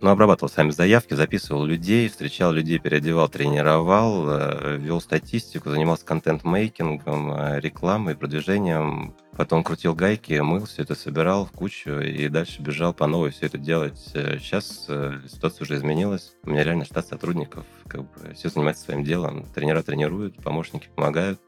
ну, 0.00 0.10
обрабатывал 0.10 0.48
сами 0.48 0.70
заявки, 0.70 1.12
записывал 1.12 1.66
людей, 1.66 2.08
встречал 2.08 2.52
людей, 2.52 2.78
переодевал, 2.78 3.28
тренировал, 3.28 4.26
э, 4.28 4.76
вел 4.78 5.00
статистику, 5.00 5.68
занимался 5.68 6.06
контент-мейкингом, 6.06 7.32
э, 7.32 7.60
рекламой, 7.60 8.16
продвижением. 8.16 9.14
Потом 9.36 9.62
крутил 9.62 9.94
гайки, 9.94 10.32
мыл, 10.40 10.64
все 10.64 10.82
это 10.82 10.94
собирал 10.94 11.44
в 11.44 11.52
кучу 11.52 12.00
и 12.00 12.28
дальше 12.28 12.62
бежал 12.62 12.94
по 12.94 13.06
новой 13.06 13.30
все 13.30 13.46
это 13.46 13.58
делать. 13.58 13.98
Сейчас 13.98 14.86
э, 14.88 15.20
ситуация 15.28 15.64
уже 15.64 15.76
изменилась. 15.76 16.34
У 16.44 16.50
меня 16.50 16.64
реально 16.64 16.86
штат 16.86 17.06
сотрудников, 17.06 17.66
как 17.86 18.02
бы 18.02 18.32
все 18.34 18.48
занимается 18.48 18.84
своим 18.84 19.04
делом. 19.04 19.44
Тренера 19.54 19.82
тренируют, 19.82 20.36
помощники 20.42 20.88
помогают, 20.94 21.38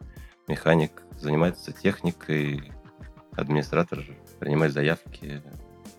механик 0.48 1.02
занимается 1.18 1.72
техникой, 1.72 2.70
администратор 3.32 4.04
принимает 4.38 4.74
заявки, 4.74 5.42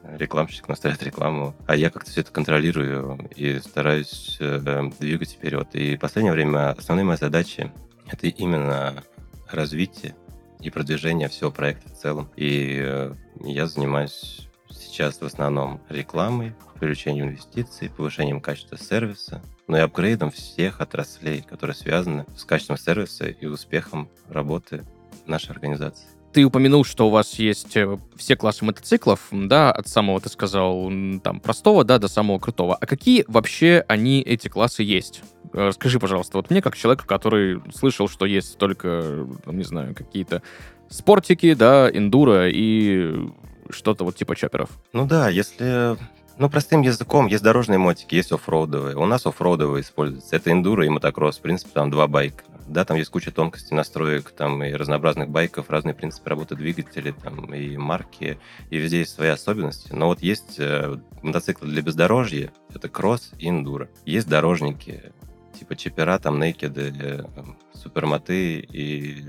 рекламщик 0.03 0.67
настраивает 0.67 1.01
рекламу, 1.01 1.55
а 1.65 1.75
я 1.75 1.89
как-то 1.89 2.12
все 2.12 2.22
это 2.22 2.31
контролирую 2.31 3.29
и 3.36 3.58
стараюсь 3.60 4.38
э, 4.39 4.91
двигать 5.00 5.31
вперед. 5.31 5.69
И 5.74 5.98
в 5.98 6.00
последнее 6.00 6.34
время 6.34 6.69
основные 6.69 7.05
мои 7.05 7.17
задачи— 7.17 7.72
это 8.12 8.27
именно 8.27 9.03
развитие 9.50 10.13
и 10.60 10.70
продвижение 10.70 11.30
всего 11.30 11.51
проекта 11.51 11.89
в 11.89 11.98
целом. 11.98 12.30
И 12.36 12.80
э, 12.82 13.13
я 13.42 13.68
занимаюсь 13.68 14.48
сейчас 14.70 15.22
в 15.22 15.25
основном 15.25 15.82
рекламой, 15.89 16.54
привлечением 16.80 17.30
инвестиций, 17.30 17.89
повышением 17.89 18.42
качества 18.42 18.78
сервиса, 18.78 19.42
но 19.68 19.78
и 19.78 19.82
апгрейдом 19.82 20.32
всех 20.32 20.82
отраслей, 20.82 21.42
которые 21.42 21.75
связаны 21.75 22.25
с 22.36 22.44
качеством 22.44 22.78
сервиса 22.78 23.28
и 23.28 23.46
успехом 23.46 24.10
работы 24.30 24.86
нашей 25.25 25.51
организации. 25.51 26.08
Ты 26.32 26.44
упомянул, 26.44 26.84
что 26.84 27.08
у 27.08 27.10
вас 27.10 27.39
есть 27.39 27.75
э, 27.75 27.98
все 28.16 28.36
классы 28.36 28.63
мотоциклов, 28.63 29.28
да, 29.32 29.72
от 29.72 29.88
самого, 29.88 30.22
ты 30.22 30.30
сказал, 30.30 30.92
там, 31.24 31.39
простого, 31.39 31.84
да, 31.84 31.98
до 31.98 32.08
самого 32.08 32.38
крутого. 32.38 32.75
А 32.75 32.86
какие 32.86 33.25
вообще 33.28 33.84
они, 33.88 34.22
эти 34.22 34.48
классы, 34.48 34.84
есть? 34.84 35.24
Э, 35.53 35.72
скажи, 35.74 36.00
пожалуйста, 36.00 36.38
вот 36.38 36.50
мне, 36.50 36.62
как 36.62 36.75
человеку, 36.75 37.06
который 37.06 37.62
слышал, 37.74 38.08
что 38.08 38.25
есть 38.25 38.58
только, 38.58 39.27
не 39.46 39.63
знаю, 39.63 39.96
какие-то 39.96 40.41
спортики, 40.89 41.53
да, 41.53 41.89
эндуро 41.89 42.50
и 42.50 43.29
что-то 43.70 44.03
вот 44.03 44.15
типа 44.15 44.36
чаперов. 44.36 44.70
Ну 44.94 45.06
да, 45.06 45.29
если 45.29 45.98
ну, 46.39 46.50
простым 46.50 46.82
языком, 46.82 47.27
есть 47.27 47.44
дорожные 47.44 47.79
мотики, 47.79 48.15
есть 48.15 48.32
оффроудовые. 48.32 48.96
У 48.96 49.06
нас 49.06 49.25
оффроудовые 49.25 49.82
используются. 49.82 50.38
Это 50.38 50.51
эндуро 50.51 50.86
и 50.86 50.89
мотокросс. 50.89 51.38
В 51.38 51.41
принципе, 51.41 51.72
там 51.74 51.91
два 51.91 52.08
байка. 52.08 52.46
Да, 52.65 52.86
там 52.86 52.96
есть 52.96 53.10
куча 53.10 53.32
тонкостей 53.32 53.75
настроек, 53.75 54.29
там 54.32 54.63
и 54.63 54.72
разнообразных 54.72 55.27
байков, 55.27 55.70
разные 55.70 55.96
принципы 55.96 56.29
работы 56.29 56.56
двигателей, 56.56 57.12
там 57.12 57.53
и 57.53 57.75
марки, 57.75 58.39
и 58.70 58.77
везде 58.77 59.00
есть 59.00 59.15
свои 59.15 59.29
особенности. 59.29 59.91
Но 59.91 60.08
вот 60.08 60.22
есть 60.22 60.60
э, 60.60 60.98
мотоциклы 61.24 61.68
для 61.68 61.82
бездорожья, 61.82 62.53
это 62.74 62.88
кросс 62.88 63.32
и 63.39 63.50
эндуро. 63.50 63.89
Есть 64.06 64.29
дорожники, 64.29 65.12
типа 65.58 65.75
чипера, 65.75 66.20
там, 66.20 66.39
нейкеды, 66.39 66.94
э, 67.00 67.24
супермоты 67.74 68.60
и 68.60 69.25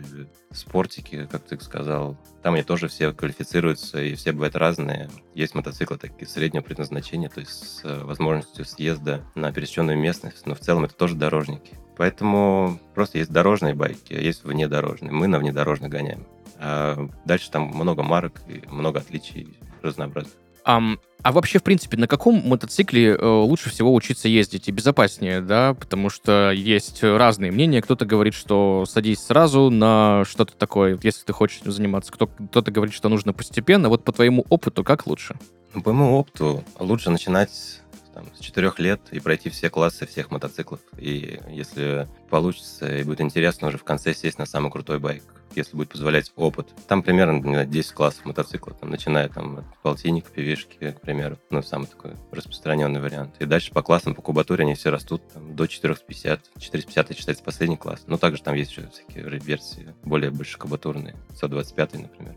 спортики, 0.52 1.28
как 1.30 1.44
ты 1.44 1.58
сказал. 1.60 2.16
Там 2.42 2.54
они 2.54 2.62
тоже 2.62 2.88
все 2.88 3.12
квалифицируются, 3.12 4.00
и 4.02 4.14
все 4.14 4.32
бывают 4.32 4.56
разные. 4.56 5.08
Есть 5.34 5.54
мотоциклы 5.54 5.98
такие 5.98 6.26
среднего 6.26 6.62
предназначения, 6.62 7.28
то 7.28 7.40
есть 7.40 7.52
с 7.52 7.84
э, 7.84 8.04
возможностью 8.04 8.64
съезда 8.64 9.24
на 9.34 9.52
пересеченную 9.52 9.98
местность, 9.98 10.46
но 10.46 10.54
в 10.54 10.60
целом 10.60 10.84
это 10.84 10.94
тоже 10.94 11.14
дорожники. 11.14 11.74
Поэтому 11.96 12.80
просто 12.94 13.18
есть 13.18 13.30
дорожные 13.30 13.74
байки, 13.74 14.14
а 14.14 14.20
есть 14.20 14.44
внедорожные. 14.44 15.12
Мы 15.12 15.26
на 15.26 15.38
внедорожных 15.38 15.90
гоняем. 15.90 16.26
А 16.58 17.08
дальше 17.24 17.50
там 17.50 17.64
много 17.68 18.02
марок 18.02 18.40
и 18.48 18.62
много 18.68 19.00
отличий 19.00 19.58
разнообразных. 19.82 20.34
Um, 20.66 20.98
а 21.22 21.32
вообще, 21.32 21.58
в 21.58 21.62
принципе, 21.62 21.96
на 21.98 22.06
каком 22.06 22.36
мотоцикле 22.48 23.14
э, 23.14 23.26
лучше 23.26 23.68
всего 23.70 23.94
учиться 23.94 24.26
ездить 24.26 24.68
и 24.68 24.72
безопаснее, 24.72 25.42
да? 25.42 25.74
Потому 25.74 26.08
что 26.08 26.50
есть 26.50 27.02
разные 27.02 27.52
мнения. 27.52 27.82
Кто-то 27.82 28.06
говорит, 28.06 28.32
что 28.32 28.86
садись 28.88 29.20
сразу 29.20 29.68
на 29.68 30.24
что-то 30.24 30.54
такое, 30.54 30.98
если 31.02 31.24
ты 31.24 31.32
хочешь 31.32 31.60
заниматься. 31.64 32.10
Кто- 32.12 32.26
кто-то 32.26 32.70
говорит, 32.70 32.94
что 32.94 33.08
нужно 33.10 33.34
постепенно. 33.34 33.90
Вот 33.90 34.02
по 34.02 34.12
твоему 34.12 34.46
опыту, 34.48 34.82
как 34.82 35.06
лучше? 35.06 35.36
Ну, 35.74 35.82
по 35.82 35.92
моему 35.92 36.18
опыту 36.18 36.64
лучше 36.78 37.10
начинать 37.10 37.82
там, 38.20 38.34
с 38.34 38.38
четырех 38.40 38.78
лет 38.78 39.00
и 39.10 39.20
пройти 39.20 39.50
все 39.50 39.70
классы 39.70 40.06
всех 40.06 40.30
мотоциклов. 40.30 40.80
И 40.98 41.40
если 41.48 42.08
получится 42.28 42.96
и 42.96 43.02
будет 43.02 43.20
интересно, 43.20 43.68
уже 43.68 43.78
в 43.78 43.84
конце 43.84 44.14
сесть 44.14 44.38
на 44.38 44.46
самый 44.46 44.70
крутой 44.70 44.98
байк, 44.98 45.22
если 45.54 45.76
будет 45.76 45.90
позволять 45.90 46.32
опыт. 46.36 46.68
Там 46.86 47.02
примерно 47.02 47.38
не 47.38 47.54
знаю, 47.54 47.66
10 47.66 47.92
классов 47.92 48.24
мотоцикла, 48.24 48.74
там, 48.74 48.90
начиная 48.90 49.28
там, 49.28 49.58
от 49.58 49.78
полтинника, 49.82 50.30
пивишки, 50.30 50.92
к 50.92 51.00
примеру. 51.00 51.38
Ну, 51.50 51.62
самый 51.62 51.86
такой 51.86 52.12
распространенный 52.30 53.00
вариант. 53.00 53.34
И 53.38 53.46
дальше 53.46 53.72
по 53.72 53.82
классам, 53.82 54.14
по 54.14 54.22
кубатуре 54.22 54.64
они 54.64 54.74
все 54.74 54.90
растут 54.90 55.22
там, 55.32 55.56
до 55.56 55.66
450. 55.66 56.40
450 56.58 57.16
считается 57.16 57.42
последний 57.42 57.76
класс. 57.76 58.04
Но 58.06 58.18
также 58.18 58.42
там 58.42 58.54
есть 58.54 58.70
еще 58.70 58.88
всякие 58.88 59.24
версии 59.40 59.94
более 60.04 60.30
большекубатурные. 60.30 61.16
125, 61.36 61.94
например. 61.94 62.36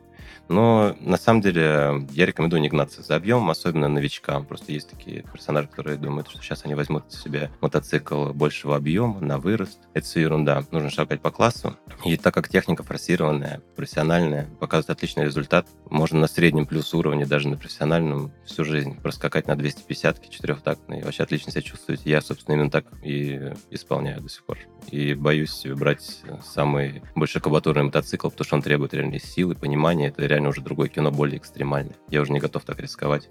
Но 0.50 0.96
на 1.00 1.18
самом 1.18 1.42
деле 1.42 2.06
я 2.12 2.26
рекомендую 2.26 2.62
не 2.62 2.70
гнаться 2.70 3.02
за 3.02 3.16
объемом, 3.16 3.50
особенно 3.50 3.88
новичкам. 3.88 4.46
Просто 4.46 4.72
есть 4.72 4.90
такие 4.90 5.24
персонажи, 5.24 5.68
которые 5.68 5.98
думают, 5.98 6.30
что 6.30 6.42
сейчас 6.42 6.66
они 6.66 6.76
возьмут 6.76 7.12
себе 7.12 7.50
мотоцикл 7.62 8.34
большего 8.34 8.76
объема 8.76 9.20
на 9.22 9.38
вырост. 9.38 9.80
Это 9.94 10.06
все 10.06 10.22
ерунда. 10.22 10.64
Нужно 10.72 10.90
шагать 10.90 11.22
по 11.22 11.32
классу. 11.32 11.78
И 12.06 12.18
так 12.18 12.34
как 12.34 12.50
техника 12.50 12.84
форсированная, 12.84 13.62
профессиональная, 13.76 14.48
показывает 14.60 14.98
отличный 14.98 15.26
результат, 15.26 15.68
можно 15.90 16.20
на 16.20 16.28
среднем 16.28 16.66
плюс 16.66 16.94
уровне, 16.94 17.26
даже 17.26 17.48
на 17.48 17.58
профессиональном, 17.58 18.32
всю 18.46 18.64
жизнь 18.64 19.00
проскакать 19.02 19.48
на 19.48 19.56
250 19.56 20.30
четырехтактной. 20.30 21.04
Вообще 21.04 21.24
отлично 21.24 21.52
себя 21.52 21.62
чувствовать. 21.62 22.02
Я, 22.06 22.22
собственно, 22.22 22.56
именно 22.56 22.72
так 22.72 22.86
и 23.04 23.54
исполняю 23.72 24.22
до 24.22 24.30
сих 24.30 24.44
пор. 24.46 24.60
И 24.92 25.14
боюсь 25.14 25.66
брать 25.66 26.22
самый 26.44 27.02
большекубатурный 27.16 27.84
мотоцикл, 27.84 28.30
потому 28.30 28.46
что 28.46 28.56
он 28.56 28.62
требует 28.62 28.94
реальной 28.94 29.20
силы, 29.20 29.56
понимания. 29.56 30.13
Это 30.16 30.28
реально 30.28 30.50
уже 30.50 30.62
другое 30.62 30.90
кино, 30.90 31.12
более 31.12 31.38
экстремальное. 31.38 31.96
Я 32.10 32.22
уже 32.22 32.32
не 32.32 32.40
готов 32.40 32.64
так 32.64 32.80
рисковать. 32.80 33.30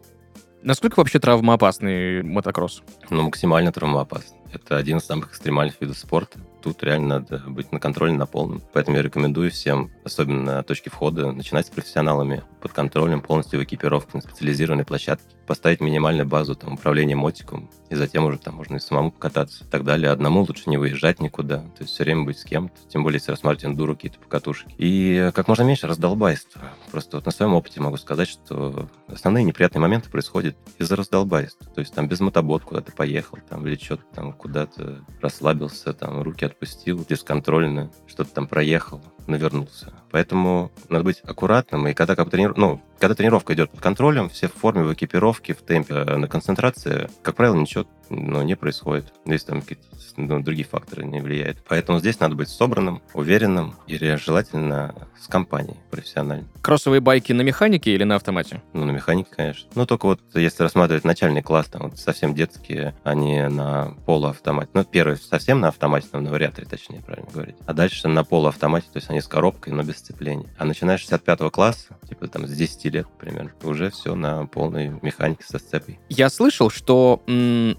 Насколько 0.62 0.98
вообще 0.98 1.18
травмоопасный 1.18 2.22
мотокросс? 2.22 2.82
Ну, 3.10 3.22
максимально 3.22 3.72
травмоопасный. 3.72 4.38
Это 4.52 4.76
один 4.76 4.99
из 4.99 5.04
самых 5.04 5.30
экстремальных 5.30 5.80
видов 5.80 5.99
спорта 5.99 6.38
тут 6.62 6.82
реально 6.82 7.21
надо 7.21 7.38
быть 7.49 7.73
на 7.73 7.80
контроле 7.80 8.12
на 8.14 8.26
полном. 8.26 8.62
Поэтому 8.73 8.97
я 8.97 9.02
рекомендую 9.02 9.50
всем, 9.50 9.90
особенно 10.04 10.42
на 10.42 10.62
точке 10.62 10.90
входа, 10.90 11.32
начинать 11.32 11.66
с 11.66 11.71
профессионалами, 11.71 12.42
под 12.61 12.73
контролем, 12.73 13.21
полностью 13.21 13.61
в 13.61 13.64
экипировке 13.64 14.11
на 14.14 14.21
специализированной 14.21 14.85
площадке, 14.85 15.35
поставить 15.47 15.80
минимальную 15.80 16.26
базу 16.26 16.54
там, 16.54 16.75
управления 16.75 17.16
мотиком, 17.16 17.71
и 17.90 17.94
затем 17.94 18.25
уже 18.25 18.38
там 18.38 18.54
можно 18.54 18.76
и 18.76 18.78
самому 18.78 19.11
кататься 19.11 19.64
и 19.64 19.66
так 19.66 19.85
далее. 19.85 20.11
Одному 20.11 20.40
лучше 20.40 20.71
не 20.71 20.78
выезжать 20.78 21.21
никуда, 21.21 21.59
то 21.59 21.80
есть 21.80 21.92
все 21.92 22.04
время 22.04 22.25
быть 22.25 22.38
с 22.38 22.44
кем-то, 22.44 22.75
тем 22.88 23.02
более 23.02 23.18
если 23.18 23.32
рассматривать 23.32 23.73
эндуру, 23.75 23.97
какие-то 23.97 24.21
покатушки. 24.21 24.73
И 24.78 25.30
как 25.35 25.49
можно 25.49 25.62
меньше 25.64 25.88
раздолбайства. 25.88 26.62
Просто 26.90 27.16
вот 27.16 27.26
на 27.26 27.32
своем 27.32 27.54
опыте 27.54 27.80
могу 27.80 27.97
сказать, 27.97 28.28
что 28.28 28.88
основные 29.09 29.44
неприятные 29.44 29.80
моменты 29.80 30.11
происходят 30.11 30.56
из-за 30.78 30.94
раздолбайства. 30.94 31.66
То 31.75 31.80
есть 31.80 31.92
там 31.92 32.09
без 32.09 32.21
мотобот 32.21 32.62
куда-то 32.62 32.92
поехал, 32.92 33.38
там, 33.49 33.66
или 33.66 33.76
что-то 33.76 34.04
там 34.14 34.32
куда-то 34.42 35.04
расслабился, 35.20 35.92
там, 35.92 36.20
руки 36.20 36.44
отпустил 36.44 37.06
бесконтрольно, 37.08 37.92
что-то 38.06 38.34
там 38.34 38.49
проехал, 38.49 39.00
навернулся. 39.26 39.92
Поэтому 40.10 40.70
надо 40.88 41.04
быть 41.04 41.20
аккуратным, 41.24 41.88
и 41.88 41.94
когда, 41.94 42.14
как 42.14 42.30
тренир... 42.30 42.54
ну, 42.56 42.80
когда 42.98 43.14
тренировка 43.14 43.54
идет 43.54 43.70
под 43.70 43.80
контролем, 43.80 44.28
все 44.28 44.48
в 44.48 44.54
форме, 44.54 44.84
в 44.84 44.92
экипировке, 44.92 45.54
в 45.54 45.62
темпе, 45.62 45.94
э, 45.94 46.16
на 46.16 46.28
концентрации, 46.28 47.08
как 47.22 47.34
правило, 47.34 47.56
ничего 47.56 47.86
ну, 48.10 48.42
не 48.42 48.54
происходит, 48.54 49.12
если 49.24 49.46
там 49.46 49.62
какие-то 49.62 49.84
ну, 50.16 50.42
другие 50.42 50.66
факторы 50.66 51.04
не 51.04 51.20
влияют. 51.20 51.58
Поэтому 51.68 51.98
здесь 51.98 52.20
надо 52.20 52.34
быть 52.34 52.48
собранным, 52.48 53.02
уверенным 53.14 53.74
и 53.86 53.96
желательно 54.16 54.94
с 55.18 55.26
компанией 55.26 55.78
профессиональной. 55.90 56.46
Кроссовые 56.60 57.00
байки 57.00 57.32
на 57.32 57.42
механике 57.42 57.92
или 57.92 58.04
на 58.04 58.16
автомате? 58.16 58.62
Ну, 58.72 58.84
на 58.84 58.90
механике, 58.90 59.30
конечно. 59.34 59.70
Ну, 59.74 59.86
только 59.86 60.06
вот 60.06 60.20
если 60.34 60.62
рассматривать 60.62 61.04
начальный 61.04 61.42
класс, 61.42 61.66
там 61.66 61.82
вот 61.82 61.98
совсем 61.98 62.34
детские, 62.34 62.94
они 63.02 63.40
на 63.42 63.94
полуавтомате. 64.06 64.70
Ну, 64.74 64.84
первый 64.84 65.16
совсем 65.16 65.60
на 65.60 65.68
автомате, 65.68 66.08
там, 66.10 66.24
на 66.24 66.30
вариаторе, 66.30 66.66
точнее, 66.68 67.00
правильно 67.00 67.30
говорить. 67.32 67.56
А 67.66 67.72
дальше 67.72 68.08
на 68.08 68.24
полуавтомате, 68.24 68.86
то 68.92 68.98
есть 68.98 69.10
они 69.12 69.21
с 69.21 69.28
коробкой, 69.28 69.73
но 69.73 69.83
без 69.83 69.99
сцепления. 69.99 70.47
А 70.59 70.64
начиная 70.64 70.97
с 70.97 71.00
65 71.00 71.50
класса, 71.50 71.97
типа 72.09 72.26
там 72.28 72.47
с 72.47 72.50
10 72.50 72.85
лет 72.87 73.07
примерно, 73.19 73.52
уже 73.62 73.90
все 73.90 74.14
на 74.14 74.47
полной 74.47 74.92
механике 75.02 75.45
со 75.47 75.59
сцепой. 75.59 75.99
Я 76.09 76.28
слышал, 76.31 76.71
что 76.71 77.23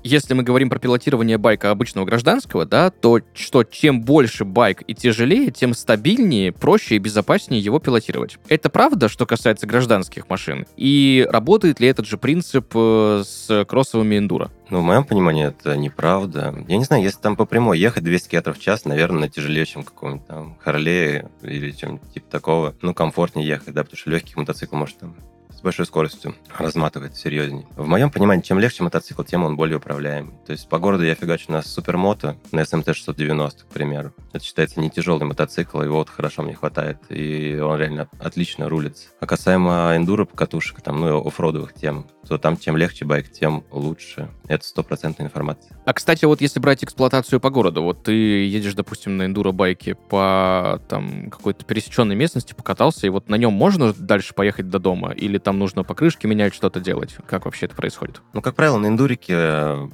если 0.03 0.33
мы 0.33 0.43
говорим 0.43 0.69
про 0.69 0.79
пилотирование 0.79 1.37
байка 1.37 1.71
обычного 1.71 2.05
гражданского, 2.05 2.65
да, 2.65 2.89
то 2.89 3.19
что 3.33 3.63
чем 3.63 4.01
больше 4.01 4.45
байк 4.45 4.83
и 4.87 4.95
тяжелее, 4.95 5.51
тем 5.51 5.73
стабильнее, 5.73 6.51
проще 6.51 6.95
и 6.95 6.99
безопаснее 6.99 7.61
его 7.61 7.79
пилотировать. 7.79 8.37
Это 8.47 8.69
правда, 8.69 9.09
что 9.09 9.25
касается 9.25 9.67
гражданских 9.67 10.29
машин? 10.29 10.65
И 10.77 11.27
работает 11.29 11.79
ли 11.79 11.87
этот 11.87 12.05
же 12.05 12.17
принцип 12.17 12.71
э, 12.75 13.23
с 13.25 13.65
кроссовыми 13.65 14.17
эндуро? 14.17 14.51
Ну, 14.69 14.79
в 14.79 14.83
моем 14.83 15.03
понимании, 15.03 15.47
это 15.47 15.75
неправда. 15.75 16.53
Я 16.67 16.77
не 16.77 16.85
знаю, 16.85 17.03
если 17.03 17.19
там 17.19 17.35
по 17.35 17.45
прямой 17.45 17.79
ехать 17.79 18.03
200 18.03 18.29
км 18.29 18.53
в 18.53 18.59
час, 18.59 18.85
наверное, 18.85 19.29
тяжелее, 19.29 19.65
чем 19.65 19.83
каком-нибудь 19.83 20.25
там 20.25 20.57
Харлее 20.59 21.29
или 21.41 21.71
чем-нибудь 21.71 22.13
типа 22.13 22.31
такого. 22.31 22.75
Ну, 22.81 22.93
комфортнее 22.93 23.45
ехать, 23.45 23.73
да, 23.73 23.83
потому 23.83 23.97
что 23.97 24.09
легкий 24.09 24.33
мотоцикл 24.35 24.75
может 24.75 24.97
там 24.97 25.15
большой 25.63 25.85
скоростью 25.85 26.35
разматывает 26.57 27.15
серьезнее. 27.15 27.65
В 27.75 27.87
моем 27.87 28.11
понимании, 28.11 28.43
чем 28.43 28.59
легче 28.59 28.83
мотоцикл, 28.83 29.23
тем 29.23 29.43
он 29.43 29.55
более 29.55 29.77
управляемый. 29.77 30.35
То 30.45 30.51
есть 30.51 30.67
по 30.69 30.79
городу 30.79 31.03
я 31.03 31.15
фигачу 31.15 31.51
на 31.51 31.61
супермото, 31.61 32.37
на 32.51 32.61
SMT 32.61 32.93
690, 32.93 33.63
к 33.63 33.67
примеру. 33.67 34.13
Это 34.33 34.43
считается 34.43 34.79
не 34.79 34.89
тяжелый 34.89 35.23
мотоцикл, 35.25 35.81
его 35.81 35.97
вот 35.97 36.09
хорошо 36.09 36.43
мне 36.43 36.53
хватает, 36.53 36.97
и 37.09 37.59
он 37.59 37.79
реально 37.79 38.09
отлично 38.19 38.69
рулится. 38.69 39.09
А 39.19 39.25
касаемо 39.25 39.93
эндуро 39.95 40.25
катушек, 40.25 40.81
там, 40.81 40.99
ну, 40.99 41.07
и 41.07 41.27
оффродовых 41.27 41.73
тем, 41.73 42.07
то 42.27 42.37
там 42.37 42.57
чем 42.57 42.77
легче 42.77 43.05
байк, 43.05 43.31
тем 43.31 43.63
лучше. 43.71 44.29
Это 44.47 44.65
стопроцентная 44.65 45.27
информация. 45.27 45.77
А, 45.85 45.93
кстати, 45.93 46.25
вот 46.25 46.41
если 46.41 46.59
брать 46.59 46.83
эксплуатацию 46.83 47.39
по 47.39 47.49
городу, 47.49 47.83
вот 47.83 48.03
ты 48.03 48.11
едешь, 48.13 48.73
допустим, 48.73 49.17
на 49.17 49.25
эндуро-байке 49.25 49.95
по 49.95 50.81
там 50.87 51.29
какой-то 51.29 51.65
пересеченной 51.65 52.15
местности, 52.15 52.53
покатался, 52.53 53.07
и 53.07 53.09
вот 53.09 53.29
на 53.29 53.35
нем 53.35 53.53
можно 53.53 53.93
дальше 53.93 54.33
поехать 54.33 54.69
до 54.69 54.79
дома? 54.79 55.11
Или 55.11 55.37
там 55.37 55.52
нужно 55.57 55.83
покрышки 55.83 56.27
менять, 56.27 56.53
что-то 56.53 56.79
делать? 56.79 57.15
Как 57.27 57.45
вообще 57.45 57.65
это 57.67 57.75
происходит? 57.75 58.21
Ну, 58.33 58.41
как 58.41 58.55
правило, 58.55 58.77
на 58.77 58.87
эндурике 58.87 59.33
э, 59.35 59.87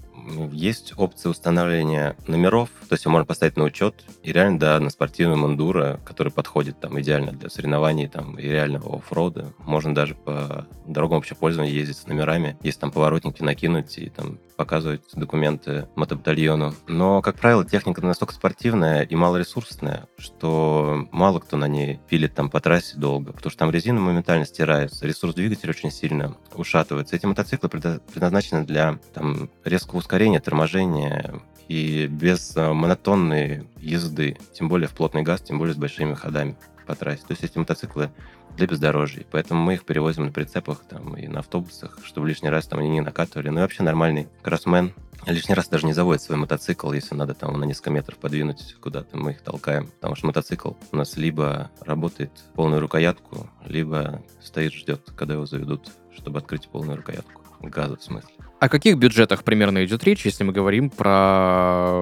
есть 0.51 0.93
опция 0.97 1.29
установления 1.29 2.15
номеров, 2.27 2.69
то 2.87 2.93
есть 2.93 3.05
его 3.05 3.11
можно 3.11 3.25
поставить 3.25 3.57
на 3.57 3.63
учет, 3.63 4.05
и 4.23 4.31
реально, 4.31 4.59
да, 4.59 4.79
на 4.79 4.89
спортивном 4.89 5.45
эндуро, 5.45 5.99
который 6.05 6.31
подходит 6.31 6.79
там 6.79 6.99
идеально 6.99 7.31
для 7.31 7.49
соревнований 7.49 8.07
там 8.07 8.37
и 8.37 8.43
реального 8.43 8.97
оффрода, 8.97 9.53
можно 9.59 9.93
даже 9.93 10.15
по 10.15 10.67
дорогам 10.85 11.19
общепользования 11.19 11.71
ездить 11.71 11.97
с 11.97 12.07
номерами, 12.07 12.57
если 12.61 12.81
там 12.81 12.91
поворотники 12.91 13.41
накинуть 13.41 13.97
и 13.97 14.09
там 14.09 14.39
показывать 14.59 15.03
документы 15.13 15.87
мотобатальону. 15.95 16.75
Но, 16.85 17.21
как 17.21 17.39
правило, 17.39 17.63
техника 17.63 18.05
настолько 18.05 18.33
спортивная 18.33 19.03
и 19.03 19.15
малоресурсная, 19.15 20.09
что 20.17 21.07
мало 21.13 21.39
кто 21.39 21.55
на 21.55 21.69
ней 21.69 22.01
пилит 22.09 22.35
там 22.35 22.49
по 22.49 22.59
трассе 22.59 22.97
долго, 22.97 23.31
потому 23.31 23.51
что 23.51 23.59
там 23.59 23.71
резина 23.71 24.01
моментально 24.01 24.45
стирается, 24.45 25.07
ресурс 25.07 25.33
двигателя 25.33 25.69
очень 25.69 25.91
сильно 25.91 26.35
ушатывается. 26.53 27.15
Эти 27.15 27.25
мотоциклы 27.25 27.69
предназначены 27.69 28.65
для 28.65 28.99
там, 29.13 29.49
резкого 29.63 29.99
ускорения, 29.99 30.41
торможения 30.41 31.35
и 31.69 32.07
без 32.07 32.57
э, 32.57 32.73
монотонной 32.73 33.65
езды, 33.77 34.37
тем 34.51 34.67
более 34.67 34.89
в 34.89 34.91
плотный 34.91 35.21
газ, 35.21 35.39
тем 35.39 35.57
более 35.57 35.73
с 35.73 35.77
большими 35.77 36.15
ходами 36.15 36.57
по 36.85 36.95
трассе. 36.95 37.21
То 37.25 37.31
есть 37.31 37.45
эти 37.45 37.57
мотоциклы 37.57 38.11
для 38.59 38.67
бездорожья. 38.67 39.25
Поэтому 39.31 39.63
мы 39.63 39.73
их 39.73 39.85
перевозим 39.85 40.25
на 40.25 40.31
прицепах 40.31 40.83
там, 40.87 41.15
и 41.17 41.27
на 41.27 41.39
автобусах, 41.39 41.97
чтобы 42.03 42.27
лишний 42.27 42.49
раз 42.49 42.67
там 42.67 42.79
они 42.79 42.89
не 42.89 43.01
накатывали. 43.01 43.49
Ну 43.49 43.59
и 43.59 43.61
вообще 43.61 43.83
нормальный 43.83 44.27
кроссмен 44.43 44.93
лишний 45.25 45.55
раз 45.55 45.67
даже 45.67 45.85
не 45.85 45.93
заводит 45.93 46.21
свой 46.21 46.37
мотоцикл, 46.37 46.91
если 46.91 47.15
надо 47.15 47.33
там 47.33 47.59
на 47.59 47.65
несколько 47.65 47.89
метров 47.89 48.17
подвинуть 48.17 48.75
куда-то, 48.81 49.17
мы 49.17 49.31
их 49.31 49.41
толкаем. 49.41 49.87
Потому 49.87 50.15
что 50.15 50.27
мотоцикл 50.27 50.73
у 50.91 50.95
нас 50.95 51.17
либо 51.17 51.71
работает 51.81 52.31
полную 52.55 52.81
рукоятку, 52.81 53.49
либо 53.65 54.21
стоит, 54.41 54.73
ждет, 54.73 55.11
когда 55.15 55.33
его 55.33 55.45
заведут, 55.45 55.91
чтобы 56.15 56.39
открыть 56.39 56.67
полную 56.69 56.97
рукоятку. 56.97 57.41
Газа 57.61 57.97
в 57.97 58.03
смысле. 58.03 58.33
О 58.59 58.67
каких 58.67 58.97
бюджетах 58.97 59.45
примерно 59.45 59.85
идет 59.85 60.03
речь, 60.03 60.25
если 60.25 60.43
мы 60.43 60.51
говорим 60.51 60.89
про 60.89 61.93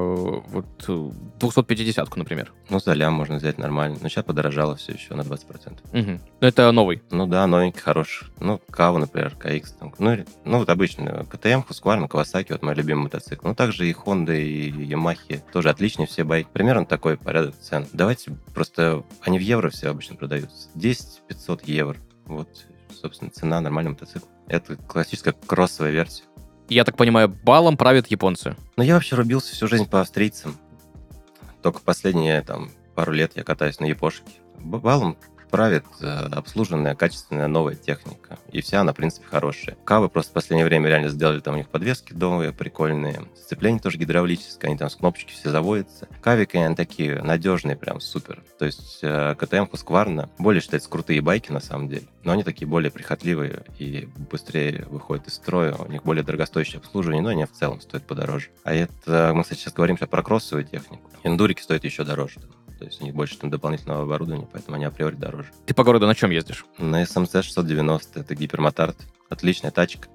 вот 0.48 0.66
250-ку, 0.88 2.18
например? 2.18 2.52
Ну, 2.70 2.80
за 2.80 2.94
лям 2.94 3.14
можно 3.14 3.36
взять 3.36 3.60
нормально. 3.60 4.00
Но 4.02 4.10
сейчас 4.10 4.26
подорожало 4.26 4.76
все 4.76 4.94
еще 4.94 5.14
на 5.14 5.22
20%. 5.22 5.78
Угу. 5.94 6.20
Это 6.40 6.72
новый? 6.72 7.04
Ну 7.12 7.28
да, 7.28 7.46
новенький, 7.46 7.80
хороший. 7.82 8.28
Ну, 8.40 8.60
Кава, 8.72 8.98
например, 8.98 9.36
KX. 9.40 9.66
Там. 9.80 9.94
Ну, 10.00 10.26
ну, 10.46 10.58
вот 10.58 10.70
обычно 10.70 11.26
КТМ, 11.30 11.62
Husqvarna, 11.70 12.08
Kawasaki, 12.08 12.54
вот 12.54 12.64
мой 12.64 12.74
любимый 12.74 13.04
мотоцикл. 13.04 13.48
Ну, 13.48 13.54
также 13.54 13.88
и 13.88 13.94
Honda, 13.94 14.36
и 14.36 14.72
Yamaha 14.72 15.44
тоже 15.54 15.70
отличные 15.70 16.08
все 16.08 16.24
байки. 16.24 16.50
Примерно 16.52 16.88
такой 16.88 17.18
порядок 17.18 17.56
цен. 17.60 17.86
Давайте 17.94 18.32
просто... 18.56 19.04
Они 19.22 19.38
в 19.38 19.44
евро 19.44 19.70
все 19.70 19.90
обычно 19.90 20.16
продаются. 20.16 20.70
10-500 20.76 21.62
евро. 21.66 21.98
Вот, 22.26 22.50
собственно, 23.00 23.30
цена 23.30 23.62
нормального 23.62 23.94
мотоцикла. 23.94 24.28
Это 24.48 24.76
классическая 24.76 25.34
кроссовая 25.46 25.92
версия. 25.92 26.24
Я 26.70 26.84
так 26.84 26.98
понимаю, 26.98 27.30
балом 27.30 27.78
правят 27.78 28.08
японцы. 28.08 28.56
Ну, 28.76 28.84
я 28.84 28.96
вообще 28.96 29.16
рубился 29.16 29.54
всю 29.54 29.68
жизнь 29.68 29.90
по 29.90 30.02
австрийцам. 30.02 30.58
Только 31.62 31.80
последние 31.80 32.42
там 32.42 32.72
пару 32.96 33.14
лет 33.14 33.34
я 33.36 33.44
катаюсь 33.44 33.80
на 33.80 33.86
япошке. 33.86 34.32
Балом 34.60 35.18
правит 35.50 35.86
э, 36.02 36.06
обслуженная, 36.32 36.96
качественная 36.96 37.48
новая 37.48 37.76
техника. 37.76 38.38
И 38.52 38.62
вся 38.62 38.82
она, 38.82 38.94
в 38.94 38.96
принципе, 38.96 39.28
хорошая. 39.28 39.78
Кавы 39.86 40.10
просто 40.10 40.32
в 40.32 40.34
последнее 40.34 40.66
время 40.66 40.90
реально 40.90 41.10
сделали 41.10 41.40
там 41.40 41.56
у 41.56 41.58
них 41.58 41.70
подвески 41.70 42.14
новые, 42.14 42.54
прикольные. 42.54 43.24
Сцепление 43.36 43.80
тоже 43.80 43.98
гидравлическое, 43.98 44.70
они 44.70 44.78
там 44.78 44.90
с 44.90 44.96
кнопочки 44.96 45.32
все 45.32 45.50
заводятся. 45.50 46.08
Кавики, 46.22 46.58
они 46.58 46.76
такие 46.76 47.22
надежные, 47.22 47.76
прям 47.76 48.00
супер. 48.00 48.44
То 48.60 48.66
есть 48.66 49.00
э, 49.02 49.36
КТМ 49.36 49.64
Husqvarna 49.72 50.30
более 50.38 50.62
считается 50.62 50.90
крутые 50.90 51.22
байки 51.22 51.52
на 51.52 51.60
самом 51.60 51.88
деле. 51.90 52.08
Но 52.24 52.34
они 52.34 52.44
такие 52.44 52.68
более 52.68 52.92
прихотливые 52.92 53.64
и 53.80 54.10
быстрее 54.30 54.86
выходят 54.90 55.28
из 55.28 55.36
строя. 55.36 55.74
У 55.76 55.92
них 55.92 56.04
более 56.04 56.24
дорогостоящее 56.24 56.80
обслуживание, 56.80 57.22
но 57.22 57.30
они 57.30 57.46
в 57.46 57.52
целом 57.52 57.80
стоят 57.82 58.06
подороже. 58.06 58.48
А 58.64 58.74
это, 58.74 59.32
мы, 59.34 59.44
сейчас 59.44 59.74
говорим 59.74 59.98
про 59.98 60.24
кроссовую 60.24 60.66
технику. 60.66 61.10
Эндурики 61.24 61.62
стоят 61.62 61.84
еще 61.84 62.04
дороже. 62.04 62.40
То 62.78 62.86
есть 62.86 63.02
у 63.02 63.06
них 63.06 63.14
больше 63.14 63.38
там 63.38 63.50
дополнительного 63.50 64.04
оборудования, 64.04 64.48
поэтому 64.52 64.76
они 64.76 64.86
априори 64.86 65.16
дороже. 65.16 65.52
Ты 65.66 65.74
по 65.74 65.84
городу 65.84 66.08
на 66.08 66.16
чем 66.16 66.32
ездишь? 66.32 66.66
На 66.78 67.04
SMC 67.04 67.42
690, 67.42 68.20
это 68.20 68.36
гипермотард. 68.36 68.98
Отличная 69.30 69.72
тачка. 69.72 70.08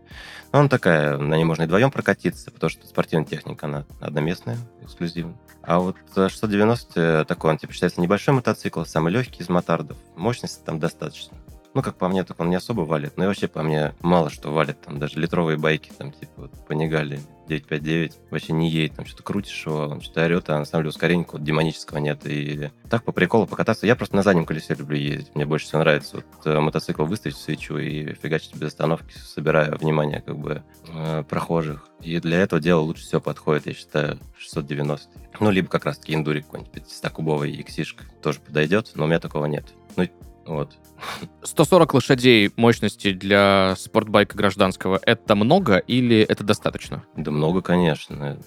Но 0.52 0.60
она 0.60 0.68
такая, 0.68 1.18
на 1.18 1.34
ней 1.34 1.44
можно 1.44 1.64
и 1.64 1.66
вдвоем 1.66 1.90
прокатиться, 1.90 2.50
потому 2.50 2.70
что 2.70 2.86
спортивная 2.86 3.26
техника, 3.26 3.66
она 3.66 3.84
одноместная, 4.00 4.56
эксклюзивная. 4.82 5.36
А 5.62 5.80
вот 5.80 5.96
690 6.14 7.26
такой, 7.26 7.50
он 7.50 7.58
типа 7.58 7.72
считается 7.72 8.00
небольшой 8.00 8.34
мотоцикл, 8.34 8.84
самый 8.84 9.12
легкий 9.12 9.42
из 9.42 9.48
мотардов. 9.48 9.98
Мощности 10.16 10.62
там 10.64 10.78
достаточно. 10.78 11.36
Ну, 11.74 11.82
как 11.82 11.96
по 11.96 12.08
мне, 12.08 12.22
так 12.22 12.38
он 12.40 12.50
не 12.50 12.56
особо 12.56 12.82
валит. 12.82 13.16
Но 13.16 13.24
и 13.24 13.26
вообще 13.26 13.48
по 13.48 13.62
мне 13.62 13.94
мало 14.00 14.28
что 14.28 14.50
валит. 14.50 14.80
Там 14.82 14.98
даже 14.98 15.18
литровые 15.18 15.56
байки, 15.56 15.90
там, 15.96 16.12
типа, 16.12 16.32
вот, 16.36 16.52
Panigale 16.68 17.20
959, 17.58 18.12
вообще 18.30 18.52
не 18.52 18.70
едет. 18.70 18.96
Там 18.96 19.06
что-то 19.06 19.22
крутишь 19.22 19.66
его, 19.66 19.88
он 19.88 20.00
что-то 20.00 20.24
орет, 20.24 20.48
а 20.50 20.58
на 20.58 20.64
самом 20.64 20.82
деле 20.82 20.90
ускорения 20.90 21.26
вот, 21.30 21.42
демонического 21.42 21.98
нет. 21.98 22.20
И 22.24 22.70
так 22.90 23.04
по 23.04 23.12
приколу 23.12 23.46
покататься. 23.46 23.86
Я 23.86 23.96
просто 23.96 24.16
на 24.16 24.22
заднем 24.22 24.44
колесе 24.44 24.74
люблю 24.74 24.96
ездить. 24.96 25.34
Мне 25.34 25.46
больше 25.46 25.66
всего 25.66 25.80
нравится 25.80 26.16
вот 26.16 26.46
э, 26.46 26.60
мотоцикл 26.60 27.04
выставить 27.04 27.36
в 27.36 27.40
свечу 27.40 27.76
и 27.78 28.14
фигачить 28.14 28.54
без 28.54 28.68
остановки, 28.68 29.12
собирая 29.16 29.72
внимание 29.72 30.20
как 30.20 30.38
бы 30.38 30.62
э, 30.88 31.24
прохожих. 31.28 31.88
И 32.00 32.18
для 32.20 32.38
этого 32.40 32.60
дела 32.60 32.80
лучше 32.80 33.04
всего 33.04 33.20
подходит, 33.20 33.66
я 33.66 33.74
считаю, 33.74 34.18
690. 34.36 35.08
Ну, 35.40 35.50
либо 35.50 35.68
как 35.68 35.84
раз-таки 35.84 36.14
эндурик 36.14 36.46
какой-нибудь 36.46 36.72
500-кубовый 36.74 37.60
иксишка 37.60 38.04
тоже 38.22 38.40
подойдет, 38.40 38.90
но 38.94 39.04
у 39.04 39.06
меня 39.06 39.20
такого 39.20 39.46
нет. 39.46 39.72
Ну, 39.96 40.08
вот. 40.46 40.72
140 41.42 41.94
лошадей 41.94 42.50
мощности 42.56 43.12
для 43.12 43.74
спортбайка 43.78 44.36
гражданского— 44.36 45.00
это 45.06 45.34
много 45.34 45.78
или 45.78 46.18
это 46.18 46.44
достаточно? 46.44 47.04
Да 47.16 47.30
много, 47.30 47.62
конечно. 47.62 48.38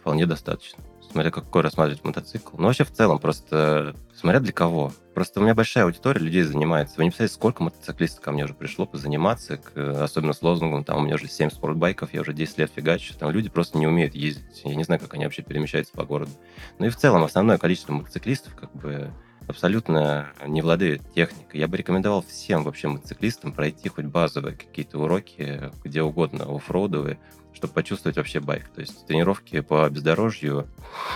Вполне 0.00 0.26
достаточно. 0.26 0.82
Смотря 1.10 1.30
какой 1.30 1.60
рассматривать 1.60 2.04
мотоцикл. 2.04 2.56
Ну, 2.56 2.66
вообще 2.66 2.84
в 2.84 2.90
целом 2.90 3.18
просто 3.18 3.94
смотря 4.14 4.40
для 4.40 4.52
кого. 4.52 4.92
Просто 5.14 5.40
у 5.40 5.42
меня 5.42 5.54
большая 5.54 5.84
аудитория 5.84 6.20
людей 6.20 6.42
занимается. 6.42 6.94
Вы 6.96 7.04
не 7.04 7.10
представляете, 7.10 7.34
сколько 7.34 7.62
мотоциклистов 7.62 8.22
ко 8.22 8.32
мне 8.32 8.44
уже 8.44 8.54
пришло 8.54 8.86
позаниматься, 8.86 9.58
к, 9.58 10.02
особенно 10.02 10.32
с 10.32 10.40
лозунгом, 10.40 10.84
там 10.84 10.98
у 10.98 11.00
меня 11.02 11.16
уже 11.16 11.28
7 11.28 11.50
спортбайков, 11.50 12.14
я 12.14 12.22
уже 12.22 12.32
10 12.32 12.58
лет 12.58 12.72
фигачу. 12.74 13.14
Там 13.18 13.30
люди 13.30 13.50
просто 13.50 13.76
не 13.76 13.86
умеют 13.86 14.14
ездить. 14.14 14.62
Я 14.64 14.74
не 14.74 14.84
знаю, 14.84 15.00
как 15.00 15.12
они 15.12 15.24
вообще 15.24 15.42
перемещаются 15.42 15.92
по 15.92 16.04
городу. 16.04 16.30
Ну 16.78 16.86
и 16.86 16.88
в 16.88 16.96
целом 16.96 17.24
основное 17.24 17.58
количество 17.58 17.92
мотоциклистов 17.92 18.54
как 18.54 18.72
бы 18.74 19.12
абсолютно 19.48 20.28
не 20.46 20.62
владеют 20.62 21.02
техникой. 21.14 21.60
Я 21.60 21.68
бы 21.68 21.76
рекомендовал 21.76 22.22
всем 22.22 22.64
вообще 22.64 22.88
мотоциклистам 22.88 23.52
пройти 23.52 23.88
хоть 23.88 24.06
базовые 24.06 24.56
какие-то 24.56 24.98
уроки, 24.98 25.70
где 25.84 26.02
угодно, 26.02 26.44
оффроудовые, 26.54 27.18
чтобы 27.54 27.72
почувствовать 27.72 28.16
вообще 28.16 28.40
байк. 28.40 28.68
То 28.74 28.80
есть 28.80 29.06
тренировки 29.06 29.60
по 29.60 29.88
бездорожью, 29.88 30.68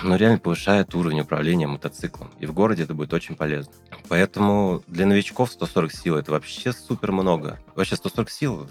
ну, 0.02 0.16
реально 0.16 0.38
повышают 0.38 0.94
уровень 0.94 1.20
управления 1.20 1.66
мотоциклом. 1.66 2.30
И 2.38 2.46
в 2.46 2.52
городе 2.52 2.84
это 2.84 2.94
будет 2.94 3.12
очень 3.12 3.36
полезно. 3.36 3.72
Поэтому 4.08 4.82
для 4.86 5.06
новичков 5.06 5.50
140 5.50 5.92
сил 5.92 6.16
это 6.16 6.32
вообще 6.32 6.72
супер 6.72 7.12
много. 7.12 7.58
Вообще 7.74 7.96
140 7.96 8.30
сил, 8.30 8.68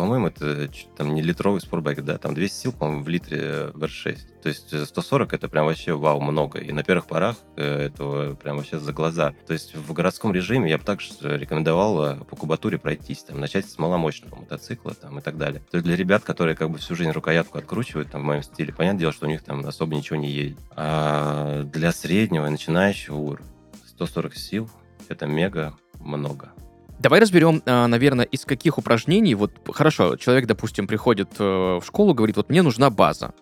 по-моему, 0.00 0.28
это 0.28 0.70
там 0.96 1.14
не 1.14 1.20
литровый 1.20 1.60
спортбайк, 1.60 2.02
да, 2.02 2.16
там 2.16 2.34
200 2.34 2.54
сил, 2.54 2.72
по-моему, 2.72 3.02
в 3.02 3.08
литре 3.08 3.70
в 3.74 3.84
R6. 3.84 4.18
То 4.42 4.48
есть 4.48 4.86
140 4.86 5.34
это 5.34 5.46
прям 5.48 5.66
вообще 5.66 5.92
вау, 5.92 6.22
много. 6.22 6.58
И 6.58 6.72
на 6.72 6.82
первых 6.82 7.06
порах 7.06 7.36
э, 7.56 7.86
этого 7.86 8.34
прям 8.34 8.56
вообще 8.56 8.78
за 8.78 8.94
глаза. 8.94 9.34
То 9.46 9.52
есть 9.52 9.74
в 9.76 9.92
городском 9.92 10.32
режиме 10.32 10.70
я 10.70 10.78
бы 10.78 10.84
также 10.84 11.10
рекомендовал 11.20 12.02
э, 12.02 12.16
по 12.24 12.34
кубатуре 12.36 12.78
пройтись, 12.78 13.24
там, 13.24 13.40
начать 13.40 13.68
с 13.68 13.78
маломощного 13.78 14.36
мотоцикла 14.36 14.94
там, 14.94 15.18
и 15.18 15.22
так 15.22 15.36
далее. 15.36 15.60
То 15.70 15.76
есть 15.76 15.84
для 15.84 15.96
ребят, 15.96 16.24
которые 16.24 16.56
как 16.56 16.70
бы 16.70 16.78
всю 16.90 16.96
жизнь 16.96 17.12
рукоятку 17.12 17.56
откручивают 17.56 18.10
там, 18.10 18.22
в 18.22 18.24
моем 18.24 18.42
стиле, 18.42 18.72
понятное 18.72 18.98
дело, 18.98 19.12
что 19.12 19.26
у 19.26 19.28
них 19.28 19.44
там 19.44 19.64
особо 19.64 19.94
ничего 19.94 20.16
не 20.16 20.28
едет. 20.28 20.58
А 20.74 21.62
для 21.62 21.92
среднего 21.92 22.48
и 22.48 22.50
начинающего 22.50 23.14
уровня 23.14 23.46
140 23.86 24.34
сил 24.34 24.68
это 25.08 25.26
мега 25.26 25.74
много. 26.00 26.50
Давай 26.98 27.20
разберем, 27.20 27.62
а, 27.64 27.86
наверное, 27.86 28.24
из 28.24 28.44
каких 28.44 28.76
упражнений, 28.76 29.36
вот 29.36 29.52
хорошо, 29.72 30.16
человек, 30.16 30.46
допустим, 30.46 30.88
приходит 30.88 31.30
э, 31.38 31.44
в 31.44 31.82
школу, 31.86 32.12
говорит, 32.12 32.36
вот 32.36 32.50
мне 32.50 32.62
нужна 32.62 32.90
база. 32.90 33.34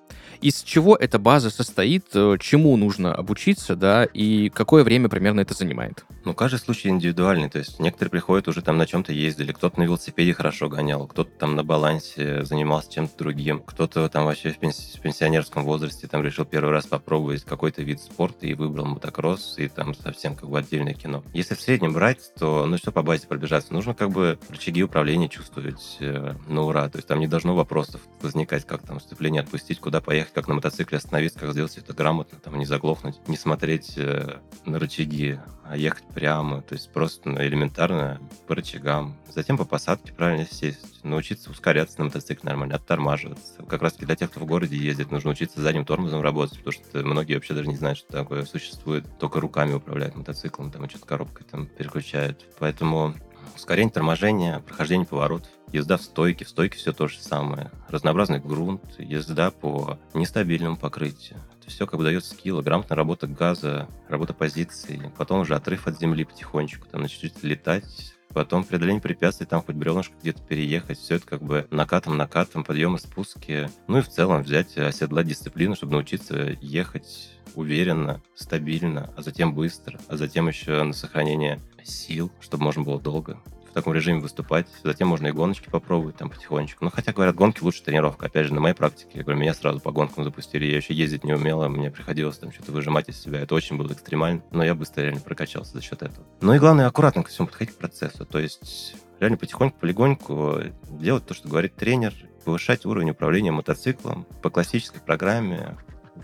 Из 0.42 0.62
чего 0.62 0.94
эта 0.94 1.18
база 1.18 1.48
состоит, 1.48 2.04
э, 2.12 2.36
чему 2.38 2.76
нужно 2.76 3.14
обучиться, 3.14 3.76
да, 3.76 4.04
и 4.04 4.50
какое 4.50 4.84
время 4.84 5.08
примерно 5.08 5.40
это 5.40 5.54
занимает? 5.54 6.04
Ну, 6.28 6.34
каждый 6.34 6.58
случай 6.58 6.90
индивидуальный. 6.90 7.48
То 7.48 7.58
есть 7.58 7.80
некоторые 7.80 8.10
приходят 8.10 8.48
уже 8.48 8.60
там 8.60 8.76
на 8.76 8.86
чем-то 8.86 9.14
ездили, 9.14 9.50
кто-то 9.50 9.80
на 9.80 9.84
велосипеде 9.84 10.34
хорошо 10.34 10.68
гонял, 10.68 11.06
кто-то 11.06 11.30
там 11.30 11.56
на 11.56 11.64
балансе 11.64 12.44
занимался 12.44 12.92
чем-то 12.92 13.16
другим, 13.16 13.60
кто-то 13.60 14.06
там 14.10 14.26
вообще 14.26 14.50
в 14.50 14.58
пенсионерском 14.58 15.64
возрасте 15.64 16.06
там 16.06 16.22
решил 16.22 16.44
первый 16.44 16.70
раз 16.70 16.86
попробовать 16.86 17.44
какой-то 17.44 17.80
вид 17.80 18.02
спорта 18.02 18.46
и 18.46 18.52
выбрал 18.52 18.84
мотокросс, 18.84 19.54
и 19.56 19.68
там 19.68 19.94
совсем 19.94 20.36
как 20.36 20.50
бы 20.50 20.58
отдельное 20.58 20.92
кино. 20.92 21.24
Если 21.32 21.54
в 21.54 21.62
среднем 21.62 21.94
брать, 21.94 22.34
то 22.38 22.66
ну 22.66 22.76
все 22.76 22.92
по 22.92 23.02
базе 23.02 23.26
пробежаться. 23.26 23.72
Нужно 23.72 23.94
как 23.94 24.10
бы 24.10 24.38
рычаги 24.50 24.82
управления 24.82 25.30
чувствовать 25.30 25.96
э, 26.00 26.34
на 26.46 26.60
ура. 26.60 26.90
То 26.90 26.98
есть 26.98 27.08
там 27.08 27.20
не 27.20 27.26
должно 27.26 27.54
вопросов 27.56 28.02
возникать, 28.20 28.66
как 28.66 28.82
там 28.82 29.00
сцепление 29.00 29.40
отпустить, 29.40 29.80
куда 29.80 30.02
поехать, 30.02 30.34
как 30.34 30.46
на 30.46 30.56
мотоцикле 30.56 30.98
остановиться, 30.98 31.38
как 31.38 31.52
сделать 31.52 31.78
это 31.78 31.94
грамотно, 31.94 32.38
там 32.38 32.58
не 32.58 32.66
заглохнуть, 32.66 33.16
не 33.28 33.38
смотреть 33.38 33.94
э, 33.96 34.40
на 34.66 34.78
рычаги, 34.78 35.38
а 35.64 35.76
ехать 35.76 36.04
прямо, 36.18 36.62
то 36.62 36.74
есть 36.74 36.90
просто 36.90 37.28
ну, 37.28 37.40
элементарно 37.40 38.20
по 38.48 38.56
рычагам. 38.56 39.16
Затем 39.32 39.56
по 39.56 39.64
посадке 39.64 40.12
правильно 40.12 40.46
сесть, 40.50 41.04
научиться 41.04 41.48
ускоряться 41.48 41.98
на 41.98 42.06
мотоцикле 42.06 42.48
нормально, 42.48 42.74
оттормаживаться. 42.74 43.62
Как 43.62 43.82
раз 43.82 43.94
для 43.94 44.16
тех, 44.16 44.28
кто 44.28 44.40
в 44.40 44.44
городе 44.44 44.76
ездит, 44.76 45.12
нужно 45.12 45.30
учиться 45.30 45.60
задним 45.60 45.84
тормозом 45.84 46.20
работать, 46.20 46.58
потому 46.58 46.72
что 46.72 47.06
многие 47.06 47.34
вообще 47.34 47.54
даже 47.54 47.68
не 47.68 47.76
знают, 47.76 47.98
что 47.98 48.10
такое 48.10 48.44
существует. 48.46 49.06
Только 49.20 49.38
руками 49.38 49.74
управляют 49.74 50.16
мотоциклом, 50.16 50.72
там, 50.72 50.86
и 50.86 50.88
что-то 50.88 51.06
коробкой 51.06 51.46
там 51.48 51.66
переключают. 51.66 52.44
Поэтому 52.58 53.14
ускорение 53.54 53.92
торможения, 53.92 54.58
прохождение 54.58 55.06
поворотов, 55.06 55.50
езда 55.72 55.98
в 55.98 56.02
стойке, 56.02 56.44
в 56.44 56.48
стойке 56.48 56.78
все 56.78 56.92
то 56.92 57.06
же 57.06 57.20
самое. 57.20 57.70
Разнообразный 57.88 58.40
грунт, 58.40 58.82
езда 58.98 59.52
по 59.52 60.00
нестабильному 60.14 60.76
покрытию 60.76 61.38
все 61.68 61.86
как 61.86 61.98
бы 61.98 62.04
дает 62.04 62.24
скилл, 62.24 62.60
грамотная 62.62 62.96
работа 62.96 63.26
газа, 63.26 63.88
работа 64.08 64.34
позиции, 64.34 65.12
потом 65.16 65.40
уже 65.40 65.54
отрыв 65.54 65.86
от 65.86 65.98
земли 65.98 66.24
потихонечку, 66.24 66.86
там 66.88 67.02
начать 67.02 67.42
летать, 67.42 68.14
потом 68.32 68.64
преодоление 68.64 69.00
препятствий, 69.00 69.46
там 69.46 69.62
хоть 69.62 69.76
бревнышко 69.76 70.14
где-то 70.20 70.42
переехать, 70.42 70.98
все 70.98 71.16
это 71.16 71.26
как 71.26 71.42
бы 71.42 71.66
накатом, 71.70 72.16
накатом, 72.16 72.64
подъемы, 72.64 72.98
спуски. 72.98 73.68
Ну 73.86 73.98
и 73.98 74.02
в 74.02 74.08
целом 74.08 74.42
взять, 74.42 74.76
оседлать 74.76 75.26
дисциплину, 75.26 75.76
чтобы 75.76 75.92
научиться 75.92 76.56
ехать 76.60 77.32
уверенно, 77.54 78.22
стабильно, 78.34 79.12
а 79.16 79.22
затем 79.22 79.54
быстро, 79.54 79.98
а 80.08 80.16
затем 80.16 80.48
еще 80.48 80.82
на 80.82 80.92
сохранение 80.92 81.60
сил, 81.82 82.30
чтобы 82.40 82.64
можно 82.64 82.82
было 82.82 83.00
долго 83.00 83.40
в 83.70 83.72
таком 83.72 83.92
режиме 83.92 84.20
выступать. 84.20 84.66
Затем 84.82 85.08
можно 85.08 85.28
и 85.28 85.32
гоночки 85.32 85.68
попробовать 85.68 86.16
там 86.16 86.30
потихонечку. 86.30 86.84
Ну, 86.84 86.90
хотя, 86.90 87.12
говорят, 87.12 87.34
гонки 87.34 87.62
лучше 87.62 87.82
тренировка. 87.82 88.26
Опять 88.26 88.46
же, 88.46 88.54
на 88.54 88.60
моей 88.60 88.74
практике, 88.74 89.10
я 89.14 89.22
говорю, 89.22 89.40
меня 89.40 89.54
сразу 89.54 89.80
по 89.80 89.92
гонкам 89.92 90.24
запустили. 90.24 90.66
Я 90.66 90.76
еще 90.76 90.94
ездить 90.94 91.24
не 91.24 91.32
умела, 91.32 91.68
мне 91.68 91.90
приходилось 91.90 92.38
там 92.38 92.52
что-то 92.52 92.72
выжимать 92.72 93.08
из 93.08 93.20
себя. 93.20 93.40
Это 93.40 93.54
очень 93.54 93.76
было 93.76 93.92
экстремально, 93.92 94.42
но 94.50 94.64
я 94.64 94.74
быстро 94.74 95.02
реально 95.02 95.20
прокачался 95.20 95.72
за 95.72 95.82
счет 95.82 96.02
этого. 96.02 96.26
Ну 96.40 96.54
и 96.54 96.58
главное, 96.58 96.86
аккуратно 96.86 97.22
ко 97.22 97.30
всему 97.30 97.46
подходить 97.46 97.74
к 97.74 97.78
процессу. 97.78 98.24
То 98.24 98.38
есть 98.38 98.96
реально 99.20 99.36
потихоньку, 99.36 99.78
полигоньку 99.78 100.60
делать 100.90 101.26
то, 101.26 101.34
что 101.34 101.48
говорит 101.48 101.76
тренер, 101.76 102.14
повышать 102.44 102.86
уровень 102.86 103.10
управления 103.10 103.52
мотоциклом 103.52 104.26
по 104.42 104.50
классической 104.50 105.00
программе, 105.00 105.76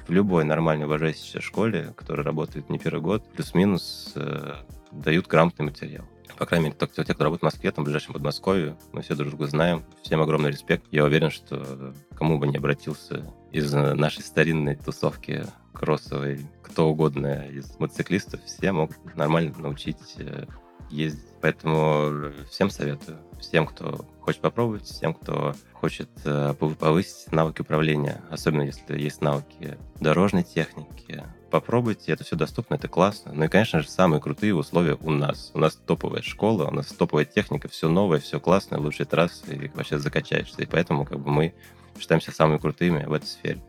в 0.07 0.11
любой 0.11 0.45
нормальной 0.45 0.87
уважающейся 0.87 1.41
школе, 1.41 1.95
которая 1.97 2.25
работает 2.25 2.69
не 2.69 2.79
первый 2.79 3.01
год, 3.01 3.25
плюс-минус 3.33 4.13
э, 4.17 4.55
дают 4.91 5.27
грамотный 5.27 5.67
материал. 5.67 6.05
По 6.39 6.47
крайней 6.47 6.67
мере, 6.67 6.77
те, 6.79 6.87
кто 6.87 7.25
работает 7.25 7.41
в 7.41 7.45
Москве, 7.45 7.71
там, 7.71 7.85
в 7.85 7.87
ближайшем 7.87 8.15
Подмосковье, 8.15 8.77
мы 8.93 9.03
все 9.03 9.15
друг 9.15 9.31
друга 9.31 9.47
знаем. 9.47 9.85
Всем 10.03 10.21
огромный 10.21 10.51
респект. 10.51 10.85
Я 10.91 11.05
уверен, 11.05 11.31
что 11.31 11.95
кому 12.17 12.39
бы 12.39 12.47
не 12.47 12.57
обратился 12.57 13.25
из 13.53 13.73
нашей 13.73 14.23
старинной 14.23 14.77
тусовки 14.77 15.47
кроссовой, 15.73 16.47
кто 16.63 16.89
угодно 16.89 17.47
из 17.49 17.79
мотоциклистов, 17.79 18.43
все 18.45 18.73
могут 18.73 18.97
нормально 19.17 19.53
научить 19.59 20.15
э, 20.19 20.47
ездить. 20.91 21.25
Поэтому 21.41 22.33
всем 22.51 22.71
советую. 22.71 23.19
Всем, 23.41 23.67
кто 23.67 24.07
хочет 24.21 24.41
попробовать, 24.41 24.85
всем, 24.85 25.15
кто 25.15 25.55
хочет 25.73 26.09
э, 26.25 26.55
повысить 26.55 27.31
навыки 27.33 27.61
управления, 27.61 28.23
особенно 28.31 28.63
если 28.63 28.99
есть 28.99 29.21
навыки 29.21 29.77
дорожной 30.01 30.45
техники, 30.45 31.25
попробуйте, 31.55 32.11
это 32.11 32.25
все 32.25 32.35
доступно, 32.35 32.75
это 32.75 32.89
классно. 32.89 33.33
Ну 33.33 33.45
и, 33.45 33.49
конечно 33.49 33.79
же, 33.79 33.89
самые 33.89 34.21
крутые 34.21 34.57
условия 34.57 34.99
у 35.01 35.13
нас. 35.13 35.53
У 35.55 35.61
нас 35.61 35.77
топовая 35.77 36.21
школа, 36.21 36.65
у 36.65 36.73
нас 36.73 36.87
топовая 36.87 37.25
техника, 37.25 37.69
все 37.69 37.89
новое, 37.89 38.19
все 38.19 38.41
классное, 38.41 38.81
лучший 38.81 39.07
трасс, 39.07 39.45
и 39.47 39.71
вообще 39.73 40.01
закачаешься. 40.01 40.63
И 40.63 40.67
поэтому 40.67 41.05
как 41.05 41.21
бы 41.21 41.31
мы 41.31 41.55
считаемся 41.97 42.33
самыми 42.33 42.59
крутыми 42.59 43.05
в 43.05 43.13
этой 43.13 43.27
сфере. 43.27 43.63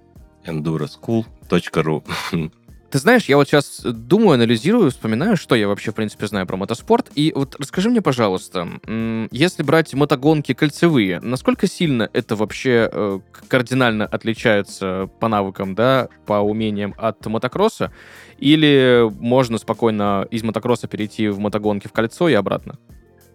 enduroschool.ru 0.45 2.03
Ты 2.95 2.99
знаешь, 2.99 3.25
я 3.25 3.35
вот 3.35 3.49
сейчас 3.49 3.81
думаю, 3.83 4.35
анализирую, 4.35 4.89
вспоминаю, 4.89 5.35
что 5.35 5.55
я 5.55 5.67
вообще, 5.67 5.91
в 5.91 5.95
принципе, 5.95 6.27
знаю 6.27 6.47
про 6.47 6.55
мотоспорт. 6.55 7.11
И 7.13 7.33
вот 7.35 7.57
расскажи 7.59 7.89
мне, 7.89 8.01
пожалуйста, 8.01 8.79
если 9.31 9.63
брать 9.63 9.93
мотогонки 9.93 10.53
кольцевые, 10.53 11.19
насколько 11.19 11.67
сильно 11.67 12.09
это 12.13 12.37
вообще 12.37 12.89
э, 12.89 13.19
кардинально 13.49 14.05
отличается 14.05 15.09
по 15.19 15.27
навыкам, 15.27 15.75
да, 15.75 16.07
по 16.25 16.35
умениям 16.35 16.95
от 16.97 17.25
мотокросса? 17.25 17.91
Или 18.37 19.11
можно 19.19 19.57
спокойно 19.57 20.25
из 20.31 20.43
мотокросса 20.43 20.87
перейти 20.87 21.27
в 21.27 21.37
мотогонки 21.37 21.89
в 21.89 21.91
кольцо 21.91 22.29
и 22.29 22.33
обратно? 22.33 22.79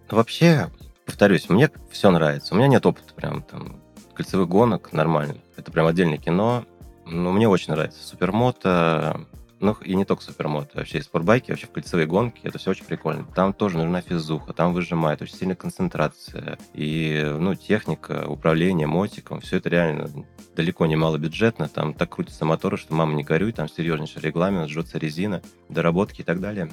Вообще, 0.09 0.71
повторюсь, 1.05 1.51
мне 1.51 1.71
все 1.91 2.11
нравится. 2.11 2.55
У 2.55 2.57
меня 2.57 2.69
нет 2.69 2.87
опыта 2.87 3.13
прям 3.13 3.43
там 3.43 3.79
кольцевых 4.15 4.49
гонок, 4.49 4.95
нормально. 4.95 5.35
Это 5.59 5.71
прям 5.71 5.87
отдельное 5.87 6.17
кино. 6.17 6.65
Но 7.05 7.33
мне 7.33 7.49
очень 7.49 7.73
нравится. 7.73 8.07
Супермото, 8.07 9.27
ну, 9.61 9.77
и 9.85 9.95
не 9.95 10.07
только 10.07 10.23
супермото, 10.23 10.79
вообще 10.79 10.99
и 10.99 11.03
спортбайки, 11.03 11.51
вообще 11.51 11.67
в 11.67 11.71
кольцевые 11.71 12.07
гонки, 12.07 12.41
это 12.45 12.59
все 12.59 12.71
очень 12.71 12.87
прикольно. 12.87 13.25
Там 13.35 13.53
тоже 13.53 13.77
нужна 13.77 14.01
физуха, 14.01 14.55
там 14.55 14.73
выжимает, 14.73 15.21
очень 15.21 15.37
сильная 15.37 15.55
концентрация. 15.55 16.59
И, 16.73 17.23
ну, 17.39 17.55
техника, 17.55 18.25
управление 18.27 18.87
мотиком, 18.87 19.41
все 19.41 19.59
это 19.59 19.69
реально 19.69 20.09
далеко 20.57 20.87
не 20.87 20.97
мало 20.97 21.19
бюджетно. 21.19 21.69
Там 21.69 21.93
так 21.93 22.15
крутятся 22.15 22.47
моторы, 22.47 22.79
что 22.79 22.95
мама 22.95 23.13
не 23.13 23.23
горюй, 23.23 23.53
там 23.53 23.69
серьезнейший 23.69 24.23
регламент, 24.23 24.71
жжется 24.71 24.99
резина, 24.99 25.43
доработки 25.69 26.23
и 26.23 26.25
так 26.25 26.41
далее. 26.41 26.71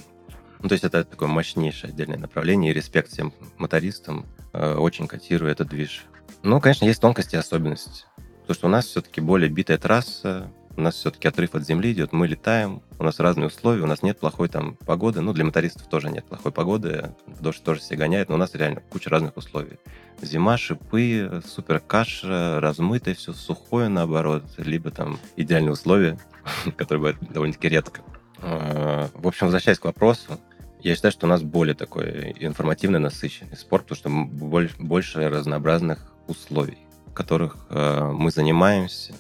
Ну, 0.60 0.70
то 0.70 0.74
есть 0.74 0.86
это 0.86 1.04
такое 1.04 1.28
мощнейшее 1.28 1.92
отдельное 1.92 2.18
направление, 2.18 2.72
и 2.72 2.74
респект 2.74 3.12
всем 3.12 3.34
мотористам 3.58 4.26
э, 4.54 4.76
очень 4.76 5.08
котирую 5.08 5.52
этот 5.52 5.68
движ. 5.68 6.06
Ну, 6.42 6.62
конечно, 6.62 6.86
есть 6.86 7.02
тонкости 7.02 7.36
и 7.36 7.38
особенности. 7.38 8.06
Потому 8.42 8.56
что 8.56 8.68
у 8.68 8.70
нас 8.70 8.86
все-таки 8.86 9.20
более 9.20 9.50
битая 9.50 9.78
трасса, 9.78 10.50
у 10.78 10.82
нас 10.82 10.96
все-таки 10.96 11.28
отрыв 11.28 11.56
от 11.56 11.66
земли 11.66 11.92
идет, 11.92 12.14
мы 12.14 12.28
летаем, 12.28 12.82
у 13.00 13.04
нас 13.04 13.20
разные 13.20 13.48
условия, 13.48 13.82
у 13.82 13.88
нас 13.88 14.04
нет 14.04 14.20
плохой 14.20 14.48
там 14.48 14.76
погоды, 14.76 15.22
ну, 15.22 15.34
для 15.34 15.44
мотористов 15.44 15.88
тоже 15.88 16.10
нет 16.12 16.26
плохой 16.26 16.52
погоды, 16.52 17.16
дождь 17.42 17.64
тоже 17.64 17.82
все 17.82 17.96
гоняет, 17.96 18.30
но 18.30 18.36
у 18.36 18.38
нас 18.38 18.54
реально 18.54 18.82
куча 18.92 19.10
разных 19.10 19.36
условий. 19.36 19.80
Зима, 20.22 20.58
шипы, 20.58 21.42
супер 21.46 21.80
каша, 21.80 22.60
размытое 22.62 23.16
все, 23.16 23.34
сухое 23.34 23.90
наоборот, 23.90 24.44
либо 24.58 24.92
там 24.92 25.20
идеальные 25.36 25.74
условия, 25.74 26.20
которые 26.78 27.00
бывают 27.00 27.18
довольно-таки 27.34 27.70
редко. 27.70 28.02
А, 28.40 29.10
в 29.14 29.28
общем, 29.28 29.48
возвращаясь 29.48 29.80
к 29.80 29.86
вопросу, 29.86 30.40
я 30.82 30.96
считаю, 30.96 31.12
что 31.12 31.26
у 31.26 31.30
нас 31.30 31.42
более 31.42 31.74
такой 31.74 32.36
информативный, 32.40 33.00
насыщенный 33.00 33.58
спорт, 33.58 33.88
потому 33.88 34.28
что 34.28 34.84
больше 34.84 35.28
разнообразных 35.28 36.14
условий, 36.28 36.78
которых 37.16 37.58
э, 37.70 38.12
мы 38.14 38.30
занимаемся, 38.30 39.16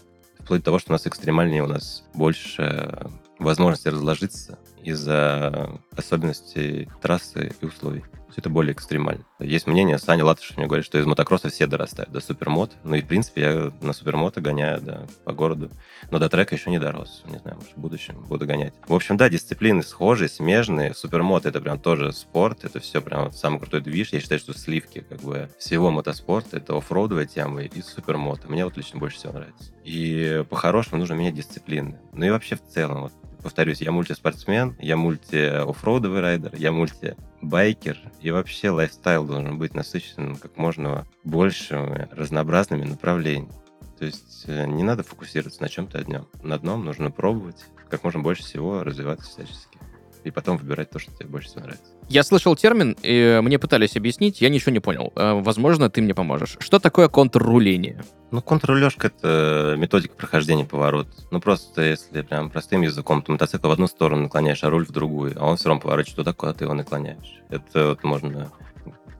вплоть 0.47 0.62
до 0.62 0.65
того, 0.67 0.79
что 0.79 0.91
у 0.91 0.93
нас 0.93 1.05
экстремальнее, 1.05 1.62
у 1.62 1.67
нас 1.67 2.05
больше 2.13 3.10
возможности 3.38 3.89
разложиться 3.89 4.57
из-за 4.88 5.80
особенностей 5.95 6.88
трассы 7.02 7.52
и 7.60 7.65
условий 7.65 8.04
все 8.38 8.41
это 8.41 8.50
более 8.50 8.73
экстремально. 8.73 9.26
Есть 9.39 9.65
мнение, 9.65 9.97
Саня 9.97 10.23
Латышев 10.23 10.58
мне 10.58 10.67
говорит, 10.67 10.86
что 10.86 11.00
из 11.00 11.06
мотокросса 11.06 11.50
все 11.50 11.65
дорастают 11.65 12.12
до 12.12 12.19
супермот. 12.19 12.71
Ну 12.84 12.95
и, 12.95 13.02
в 13.02 13.08
принципе, 13.08 13.41
я 13.41 13.71
на 13.82 13.93
супермото 13.93 14.41
гоняю, 14.41 14.80
да, 14.80 15.08
по 15.23 15.34
городу. 15.34 15.71
Но 16.12 16.19
до 16.19 16.30
трека 16.30 16.54
еще 16.54 16.69
не 16.69 16.78
дорос. 16.78 17.23
Не 17.26 17.39
знаю, 17.39 17.58
может, 17.58 17.73
в 17.76 17.78
будущем 17.78 18.23
буду 18.30 18.45
гонять. 18.45 18.76
В 18.88 18.93
общем, 18.93 19.17
да, 19.17 19.28
дисциплины 19.30 19.82
схожие, 19.82 20.30
смежные. 20.30 20.93
Супермот— 20.93 21.45
это 21.47 21.62
прям 21.62 21.80
тоже 21.80 22.12
спорт. 22.13 22.63
Это 22.63 22.80
все 22.80 23.02
прям 23.02 23.32
самый 23.32 23.60
крутой 23.60 23.82
движ. 23.82 24.10
Я 24.13 24.19
считаю, 24.19 24.39
что 24.39 24.54
сливки 24.54 25.06
как 25.08 25.19
бы 25.21 25.50
всего 25.58 25.89
мотоспорта— 25.89 26.58
это 26.58 26.78
оффроудовая 26.78 27.26
тема 27.26 27.63
и 27.63 27.82
супермото. 27.82 28.50
Мне 28.50 28.65
вот 28.65 28.78
лично 28.78 29.00
больше 29.00 29.17
всего 29.17 29.34
нравится. 29.34 29.71
И 29.84 30.43
по-хорошему 30.50 31.00
нужно 31.00 31.13
менять 31.15 31.36
дисциплины. 31.36 32.00
Ну 32.13 32.26
и 32.26 32.30
вообще 32.30 32.56
в 32.56 32.62
целом, 32.62 33.02
вот 33.02 33.13
повторюсь, 33.41 33.82
я 33.82 33.91
мультиспортсмен, 33.91 34.76
я 34.80 34.95
мульти-оффроудовый 34.95 36.21
райдер, 36.21 36.56
я 36.56 36.71
мульти-байкер, 36.71 37.97
и 38.21 38.32
вообще 38.32 38.69
лайфстайл 38.69 39.26
должен 39.26 39.58
быть 39.58 39.73
насыщенным 39.73 40.36
как 40.36 40.58
можно 40.58 41.08
большими 41.23 42.08
разнообразными 42.12 42.84
направлениями. 42.84 43.52
То 43.97 44.06
есть 44.06 44.43
э, 44.47 44.65
не 44.65 44.84
надо 44.84 45.04
фокусироваться 45.04 45.62
на 45.62 45.69
чем-то 45.69 46.00
одном. 46.00 46.28
На 46.43 46.56
одном 46.56 46.86
нужно 46.86 47.10
пробовать 47.10 47.65
как 47.89 48.04
можно 48.04 48.21
больше 48.21 48.43
всего 48.43 48.84
развиваться 48.84 49.30
всячески. 49.30 49.76
И 50.27 50.31
потом 50.31 50.57
выбирать 50.57 50.89
то, 50.89 50.99
что 50.99 51.11
тебе 51.13 51.27
больше 51.27 51.47
всего 51.49 51.61
нравится. 51.61 51.91
Я 52.09 52.23
слышал 52.23 52.55
термин, 52.55 52.95
и 53.01 53.39
мне 53.41 53.59
пытались 53.59 53.95
объяснить, 53.95 54.41
я 54.41 54.49
ничего 54.49 54.71
не 54.71 54.79
понял. 54.79 55.11
Э, 55.15 55.33
Возможно, 55.41 55.89
ты 55.89 56.01
мне 56.01 56.13
поможешь. 56.13 56.57
Что 56.59 56.79
такое 56.79 57.07
контрруление? 57.07 58.03
Ну, 58.31 58.41
контррулежка— 58.41 59.07
это 59.17 59.75
методика 59.77 60.15
прохождения 60.15 60.65
поворот. 60.65 61.07
Ну, 61.31 61.39
просто 61.39 61.81
если 61.81 62.21
прям 62.21 62.49
простым 62.49 62.81
языком, 62.81 63.21
то 63.21 63.31
мотоцикл 63.31 63.67
в 63.67 63.71
одну 63.71 63.87
сторону 63.87 64.23
наклоняешь, 64.23 64.63
а 64.63 64.69
руль 64.69 64.85
в 64.85 64.91
другую, 64.91 65.33
а 65.37 65.45
он 65.45 65.57
все 65.57 65.69
равно 65.69 65.81
поворачивает 65.81 66.17
туда, 66.17 66.33
куда 66.33 66.53
ты 66.53 66.65
его 66.65 66.73
наклоняешь. 66.73 67.41
Это 67.49 67.89
вот 67.89 68.03
можно 68.03 68.51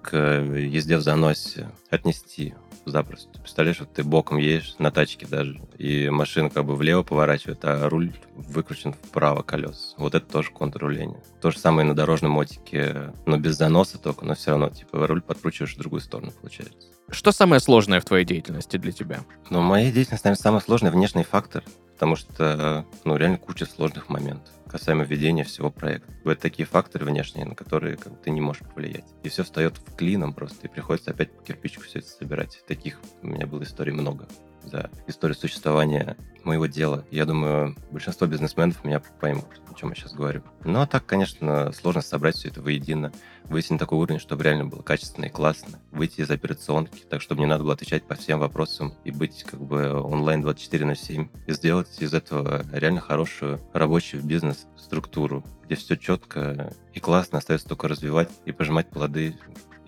к 0.02 0.16
езде 0.18 0.98
в 0.98 1.02
заносе 1.02 1.70
отнести 1.90 2.54
запросто. 2.90 3.32
Ты 3.32 3.40
представляешь, 3.40 3.80
вот 3.80 3.94
ты 3.94 4.04
боком 4.04 4.38
едешь 4.38 4.76
на 4.80 4.92
тачке 4.92 5.26
даже, 5.26 5.62
и 5.78 6.10
машина 6.10 6.50
как 6.50 6.66
бы 6.66 6.76
влево 6.76 7.04
поворачивает, 7.04 7.60
а 7.64 7.88
руль 7.90 8.14
выкручен 8.36 8.94
вправо 8.94 9.42
колес. 9.42 9.96
Вот 9.98 10.16
это 10.16 10.26
тоже 10.26 10.52
контрруление. 10.52 11.22
То 11.42 11.52
же 11.52 11.60
самое 11.60 11.86
и 11.86 11.90
на 11.90 11.96
дорожном 11.96 12.32
мотике, 12.32 13.14
но 13.26 13.38
без 13.38 13.58
заноса 13.58 13.98
только, 13.98 14.26
но 14.26 14.36
все 14.36 14.52
равно, 14.52 14.70
типа, 14.70 15.08
руль 15.08 15.22
подкручиваешь 15.22 15.76
в 15.76 15.80
другую 15.80 16.02
сторону, 16.02 16.32
получается. 16.32 16.90
Что 17.10 17.32
самое 17.32 17.62
сложное 17.62 18.02
в 18.02 18.06
твоей 18.06 18.26
деятельности 18.26 18.78
для 18.78 18.92
тебя? 18.92 19.22
Но 19.50 19.62
в 19.62 19.64
моей 19.64 19.92
деятельности, 19.92 20.26
наверное, 20.26 20.42
самый 20.42 20.62
сложный 20.62 20.92
внешний 20.92 21.24
фактор, 21.24 21.64
потому 21.94 22.16
что, 22.16 22.86
ну, 23.06 23.16
реально 23.16 23.38
куча 23.38 23.66
сложных 23.66 24.10
моментов 24.10 24.54
касаемо 24.78 25.04
ведения 25.04 25.44
всего 25.44 25.72
проекта. 25.72 26.12
Бывают 26.20 26.40
такие 26.40 26.66
факторы 26.68 27.06
внешние, 27.06 27.46
на 27.46 27.56
которые 27.56 27.98
как, 27.98 28.22
ты 28.22 28.30
не 28.30 28.42
можешь 28.42 28.62
повлиять. 28.62 29.06
И 29.24 29.30
все 29.30 29.44
встает 29.44 29.78
в 29.78 29.96
клином 29.96 30.34
просто, 30.34 30.68
и 30.68 30.70
приходится 30.70 31.12
опять 31.12 31.36
по 31.36 31.44
кирпичику 31.44 31.86
все 31.86 32.00
это 32.00 32.08
собирать. 32.08 32.64
Таких 32.68 33.00
у 33.24 33.28
меня 33.28 33.48
было 33.48 33.64
историй 33.64 33.94
много 33.94 34.28
за 34.68 34.90
историю 35.08 35.38
существования 35.38 36.18
моего 36.44 36.66
дела. 36.66 37.06
Я 37.12 37.26
думаю, 37.26 37.76
большинство 37.92 38.28
бизнесменов 38.28 38.84
меня 38.84 39.02
поймут, 39.20 39.62
о 39.70 39.74
чем 39.74 39.90
я 39.90 39.96
сейчас 39.96 40.14
говорю. 40.14 40.44
Ну, 40.64 40.82
а 40.82 40.88
так, 40.88 41.06
конечно, 41.06 41.72
сложно 41.74 42.02
собрать 42.02 42.36
все 42.36 42.50
это 42.50 42.62
воедино, 42.62 43.12
выйти 43.46 43.74
на 43.74 43.80
такой 43.80 44.00
уровень, 44.00 44.20
чтобы 44.20 44.44
реально 44.44 44.66
было 44.66 44.82
качественно 44.82 45.26
и 45.26 45.30
классно, 45.30 45.80
выйти 45.92 46.22
из 46.22 46.32
операционки, 46.32 47.04
так, 47.10 47.22
чтобы 47.22 47.42
не 47.42 47.48
надо 47.48 47.64
было 47.64 47.74
отвечать 47.74 48.04
по 48.04 48.16
всем 48.16 48.40
вопросам 48.40 48.94
и 49.04 49.12
быть 49.12 49.44
как 49.44 49.62
бы 49.62 49.94
онлайн 50.02 50.42
24 50.42 50.86
на 50.86 50.96
7, 50.96 51.28
и 51.46 51.54
сделать 51.54 52.02
из 52.02 52.14
этого 52.14 52.64
реально 52.72 53.02
хорошую 53.02 53.60
рабочую 53.74 54.24
бизнес-структуру, 54.24 55.44
где 55.66 55.76
все 55.76 55.98
четко 55.98 56.74
и 56.94 57.00
классно, 57.00 57.40
остается 57.40 57.68
только 57.68 57.88
развивать 57.88 58.30
и 58.46 58.52
пожимать 58.52 58.90
плоды 58.90 59.38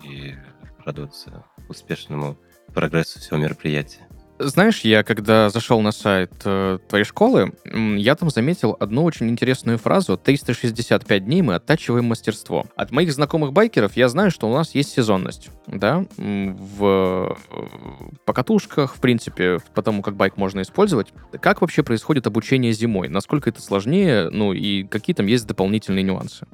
и 0.04 0.34
радоваться 0.84 1.44
успешному 1.68 2.38
прогрессу 2.74 3.18
всего 3.20 3.38
мероприятия. 3.38 4.09
Знаешь, 4.42 4.80
я 4.80 5.02
когда 5.02 5.50
зашел 5.50 5.82
на 5.82 5.92
сайт 5.92 6.32
э, 6.46 6.78
твоей 6.88 7.04
школы, 7.04 7.52
я 7.66 8.14
там 8.14 8.30
заметил 8.30 8.74
одну 8.80 9.04
очень 9.04 9.28
интересную 9.28 9.76
фразу 9.76 10.14
«365 10.14 11.18
дней 11.20 11.42
мы 11.42 11.56
оттачиваем 11.56 12.06
мастерство». 12.06 12.64
От 12.74 12.90
моих 12.90 13.12
знакомых 13.12 13.52
байкеров 13.52 13.98
я 13.98 14.08
знаю, 14.08 14.30
что 14.30 14.48
у 14.48 14.54
нас 14.54 14.74
есть 14.74 14.92
сезонность, 14.92 15.50
да, 15.66 16.06
в 16.16 17.36
покатушках, 18.24 18.94
в 18.96 19.00
принципе, 19.00 19.58
по 19.74 19.82
тому, 19.82 20.00
как 20.00 20.16
байк 20.16 20.38
можно 20.38 20.62
использовать. 20.62 21.12
Как 21.42 21.60
вообще 21.60 21.82
происходит 21.82 22.26
обучение 22.26 22.72
зимой? 22.72 23.08
Насколько 23.08 23.50
это 23.50 23.60
сложнее? 23.60 24.30
Ну 24.30 24.54
и 24.54 24.84
какие 24.84 25.14
там 25.14 25.26
есть 25.26 25.46
дополнительные 25.46 26.02
нюансы? 26.02 26.46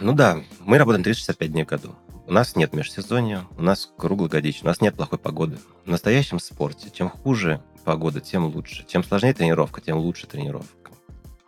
Ну 0.00 0.14
да, 0.14 0.38
мы 0.60 0.78
работаем 0.78 1.04
365 1.04 1.52
дней 1.52 1.64
в 1.64 1.66
году. 1.66 1.94
У 2.26 2.32
нас 2.32 2.56
нет 2.56 2.72
межсезонья, 2.72 3.44
у 3.58 3.62
нас 3.62 3.92
круглогодично, 3.98 4.66
у 4.66 4.70
нас 4.70 4.80
нет 4.80 4.94
плохой 4.94 5.18
погоды. 5.18 5.58
В 5.84 5.90
настоящем 5.90 6.38
спорте, 6.38 6.90
чем 6.90 7.10
хуже 7.10 7.62
погода, 7.84 8.20
тем 8.20 8.46
лучше. 8.46 8.86
Чем 8.88 9.04
сложнее 9.04 9.34
тренировка, 9.34 9.82
тем 9.82 9.98
лучше 9.98 10.26
тренировка. 10.26 10.92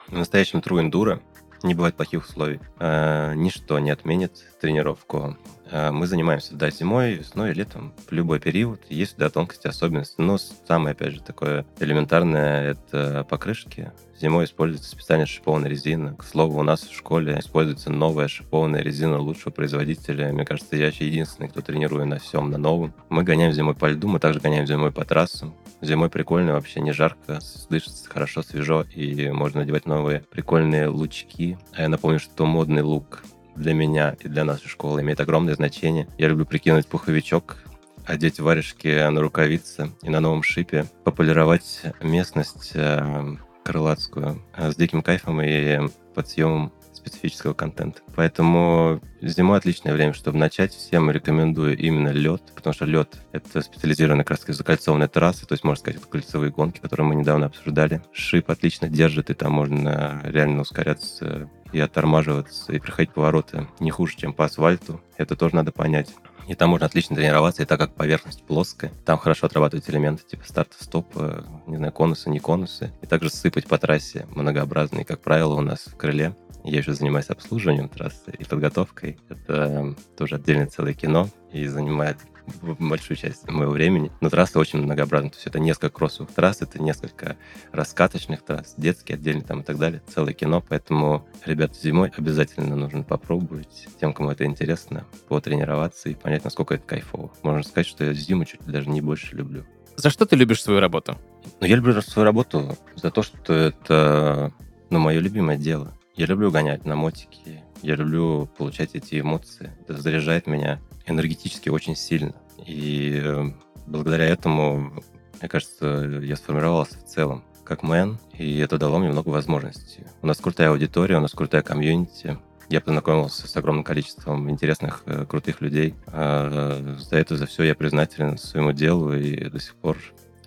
В 0.06 0.12
настоящем 0.12 0.58
true 0.58 0.86
enduro 0.86 1.22
не 1.62 1.74
бывает 1.74 1.96
плохих 1.96 2.28
условий. 2.28 2.60
Э, 2.78 3.32
ничто 3.34 3.78
не 3.78 3.90
отменит 3.90 4.32
тренировку. 4.60 5.38
Э, 5.70 5.90
мы 5.90 6.07
занимаемся, 6.07 6.55
да, 6.55 6.70
зимой, 6.70 7.14
весной, 7.14 7.52
летом, 7.52 7.94
в 8.09 8.12
любой 8.12 8.40
период. 8.40 8.81
Есть, 8.88 9.16
да, 9.16 9.31
тонкости, 9.31 9.66
особенности. 9.66 10.14
Но 10.18 10.38
самое, 10.38 10.92
опять 10.92 11.14
же, 11.14 11.20
такое 11.20 11.66
элементарное— 11.81 12.70
это 12.72 13.26
покрышки. 13.29 13.92
Зимой 14.18 14.46
используется 14.46 14.90
специальная 14.90 15.26
шипованная 15.26 15.68
резина. 15.68 16.14
К 16.14 16.24
слову, 16.24 16.61
у 16.61 16.62
нас 16.62 16.83
в 16.83 16.96
школе 16.96 17.38
используется 17.38 17.90
новая 17.90 18.29
шипованная 18.29 18.81
резина 18.81 19.18
лучшего 19.18 19.50
производителя. 19.50 20.33
Мне 20.33 20.44
кажется, 20.44 20.76
я 20.76 20.87
вообще 20.87 21.07
единственный, 21.07 21.48
кто 21.48 21.61
тренирую 21.61 22.07
на 22.07 22.18
всем, 22.18 22.50
на 22.50 22.57
новом. 22.57 22.94
Мы 23.11 23.24
гоняем 23.24 23.52
зимой 23.52 23.74
по 23.74 23.87
льду, 23.87 24.09
мы 24.09 24.18
также 24.18 24.40
гоняем 24.40 24.66
зимой 24.66 24.90
по 24.90 25.05
трассам. 25.05 25.55
Зимой 25.83 26.09
прикольно, 26.09 26.55
вообще 26.55 26.81
не 26.81 26.92
жарко, 26.92 27.40
дышится 27.68 28.09
хорошо, 28.09 28.42
свежо, 28.42 28.87
и 28.94 29.29
можно 29.29 29.61
надевать 29.61 29.85
новые 29.85 30.20
прикольные 30.20 30.88
лучки. 30.88 31.59
А 31.74 31.83
я 31.83 31.88
напомню, 31.90 32.18
что 32.18 32.46
модный 32.46 32.83
лук 32.83 33.22
для 33.56 33.74
меня 33.74 34.16
и 34.20 34.28
для 34.28 34.44
нашей 34.44 34.68
школы 34.68 35.00
имеет 35.00 35.20
огромное 35.20 35.54
значение. 35.54 36.08
Я 36.18 36.28
люблю 36.28 36.46
прикинуть 36.46 36.86
пуховичок, 36.86 37.58
одеть 38.04 38.40
варежки 38.40 39.08
на 39.08 39.20
рукавицы 39.20 39.90
и 40.02 40.10
на 40.10 40.20
новом 40.20 40.42
шипе, 40.42 40.86
пополировать 41.04 41.82
местность 42.00 42.72
э, 42.74 43.36
крылатскую 43.64 44.42
э, 44.56 44.70
с 44.70 44.76
диким 44.76 45.02
кайфом 45.02 45.42
и 45.42 45.88
подсъемом 46.14 46.72
специфического 46.92 47.54
контента. 47.54 48.00
Поэтому 48.16 49.00
зима 49.22 49.56
отличное 49.56 49.92
время, 49.92 50.12
чтобы 50.12 50.38
начать. 50.38 50.74
Всем 50.74 51.10
рекомендую 51.10 51.76
именно 51.78 52.08
лед, 52.08 52.42
потому 52.54 52.74
что 52.74 52.84
лед— 52.84 53.16
это 53.32 53.60
специализированная 53.60 54.24
как 54.24 54.38
раз 54.38 54.56
закольцованная 54.56 55.06
трасса, 55.06 55.46
то 55.46 55.52
есть, 55.52 55.62
можно 55.62 55.80
сказать, 55.80 56.00
это 56.00 56.08
кольцевые 56.08 56.50
гонки, 56.50 56.80
которые 56.80 57.06
мы 57.06 57.14
недавно 57.14 57.46
обсуждали. 57.46 58.02
Шип 58.12 58.50
отлично 58.50 58.88
держит, 58.88 59.30
и 59.30 59.34
там 59.34 59.52
можно 59.52 60.20
реально 60.24 60.62
ускоряться 60.62 61.48
и 61.72 61.81
оттормаживаться, 61.81 62.72
и 62.72 62.79
проходить 62.79 63.12
повороты 63.12 63.68
не 63.81 63.90
хуже, 63.90 64.16
чем 64.16 64.33
по 64.33 64.44
асфальту. 64.44 65.00
Это 65.16 65.37
тоже 65.37 65.57
надо 65.57 65.72
понять. 65.72 66.14
И 66.48 66.55
там 66.55 66.70
можно 66.70 66.87
отлично 66.87 67.16
тренироваться, 67.16 67.62
и 67.62 67.66
так 67.66 67.81
как 67.81 67.94
поверхность 67.94 68.44
плоская, 68.44 68.92
там 69.05 69.18
хорошо 69.18 69.46
отрабатывать 69.46 69.88
элементы 69.90 70.22
типа 70.24 70.44
старта, 70.46 70.76
стопа, 70.83 71.44
не 71.66 71.76
знаю, 71.76 71.92
конусы, 71.92 72.31
не 72.31 72.38
конусы. 72.38 72.92
И 73.02 73.07
также 73.07 73.31
сыпать 73.31 73.66
по 73.66 73.79
трассе 73.79 74.26
многообразные, 74.31 75.05
как 75.05 75.20
правило, 75.20 75.55
у 75.55 75.61
нас 75.61 75.87
в 75.87 75.96
крыле. 75.96 76.37
Я 76.62 76.79
еще 76.79 76.94
занимаюсь 76.94 77.31
обслуживанием 77.31 77.88
трассы 77.88 78.33
и 78.38 78.44
подготовкой. 78.44 79.18
Это 79.29 79.94
тоже 80.16 80.37
отдельное 80.37 80.66
целое 80.66 80.94
кино 80.94 81.29
и 81.52 81.66
занимает 81.66 82.18
большую 82.62 83.16
часть 83.16 83.48
моего 83.48 83.72
времени. 83.72 84.11
Но 84.20 84.30
трассы 84.30 84.59
очень 84.59 84.80
многообразны. 84.80 85.30
То 85.30 85.37
есть 85.37 85.46
это 85.46 85.59
несколько 85.59 85.90
кроссовых 85.90 86.32
трасс, 86.32 86.62
это 86.62 86.80
несколько 86.80 87.37
раскаточных 87.72 88.42
трасс, 88.42 88.74
детские 88.76 89.16
отдельно 89.16 89.42
там 89.42 89.61
и 89.61 89.62
так 89.62 89.78
далее. 89.78 90.02
Целое 90.12 90.32
кино, 90.32 90.62
поэтому, 90.66 91.26
ребята, 91.44 91.74
зимой 91.80 92.12
обязательно 92.16 92.76
нужно 92.76 93.02
попробовать 93.02 93.88
тем, 94.00 94.12
кому 94.12 94.30
это 94.30 94.44
интересно, 94.44 95.06
потренироваться 95.28 96.09
и 96.09 96.14
понять, 96.14 96.44
насколько 96.44 96.74
это 96.74 96.85
кайфово. 96.87 97.32
Можно 97.42 97.62
сказать, 97.62 97.87
что 97.87 98.04
я 98.04 98.12
зиму 98.12 98.44
чуть 98.44 98.66
ли 98.66 98.72
даже 98.72 98.88
не 98.88 99.00
больше 99.00 99.37
люблю. 99.37 99.64
За 99.96 100.11
что 100.11 100.26
ты 100.26 100.37
любишь 100.37 100.62
свою 100.62 100.80
работу? 100.80 101.16
Но 101.61 101.66
я 101.66 101.76
люблю 101.76 102.00
свою 102.02 102.24
работу 102.24 102.76
за 102.96 103.11
то, 103.11 103.22
что 103.22 103.52
это 103.52 104.52
ну, 104.90 104.98
мое 104.98 105.20
любимое 105.20 105.56
дело. 105.56 105.96
Я 106.14 106.26
люблю 106.26 106.50
гонять 106.50 106.85
на 106.85 106.96
мотике, 106.96 107.62
я 107.82 107.94
люблю 107.94 108.48
получать 108.59 108.94
эти 108.94 109.20
эмоции. 109.20 109.72
Это 109.82 110.00
заряжает 110.00 110.46
меня 110.46 110.80
энергетически 111.06 111.68
очень 111.68 111.96
сильно. 111.96 112.34
И 112.66 113.20
э, 113.22 113.44
благодаря 113.86 114.26
этому, 114.26 114.92
мне 115.40 115.48
кажется, 115.48 116.20
я 116.22 116.36
сформировался 116.36 116.98
в 116.98 117.04
целом 117.04 117.44
как 117.64 117.82
мэн, 117.82 118.18
и 118.32 118.58
это 118.58 118.78
дало 118.78 118.98
мне 118.98 119.10
много 119.10 119.30
возможностей. 119.30 120.04
У 120.22 120.26
нас 120.26 120.38
крутая 120.38 120.70
аудитория, 120.70 121.16
у 121.16 121.20
нас 121.20 121.32
крутая 121.32 121.62
комьюнити. 121.62 122.38
Я 122.68 122.80
познакомился 122.80 123.46
с 123.46 123.56
огромным 123.56 123.84
количеством 123.84 124.48
интересных, 124.50 125.02
э, 125.06 125.24
крутых 125.26 125.60
людей. 125.60 125.94
А, 126.06 126.96
за 126.98 127.16
это, 127.16 127.36
за 127.36 127.46
все 127.46 127.64
я 127.64 127.74
признателен 127.74 128.38
своему 128.38 128.72
делу 128.72 129.14
и 129.14 129.48
до 129.48 129.60
сих 129.60 129.74
пор 129.76 129.98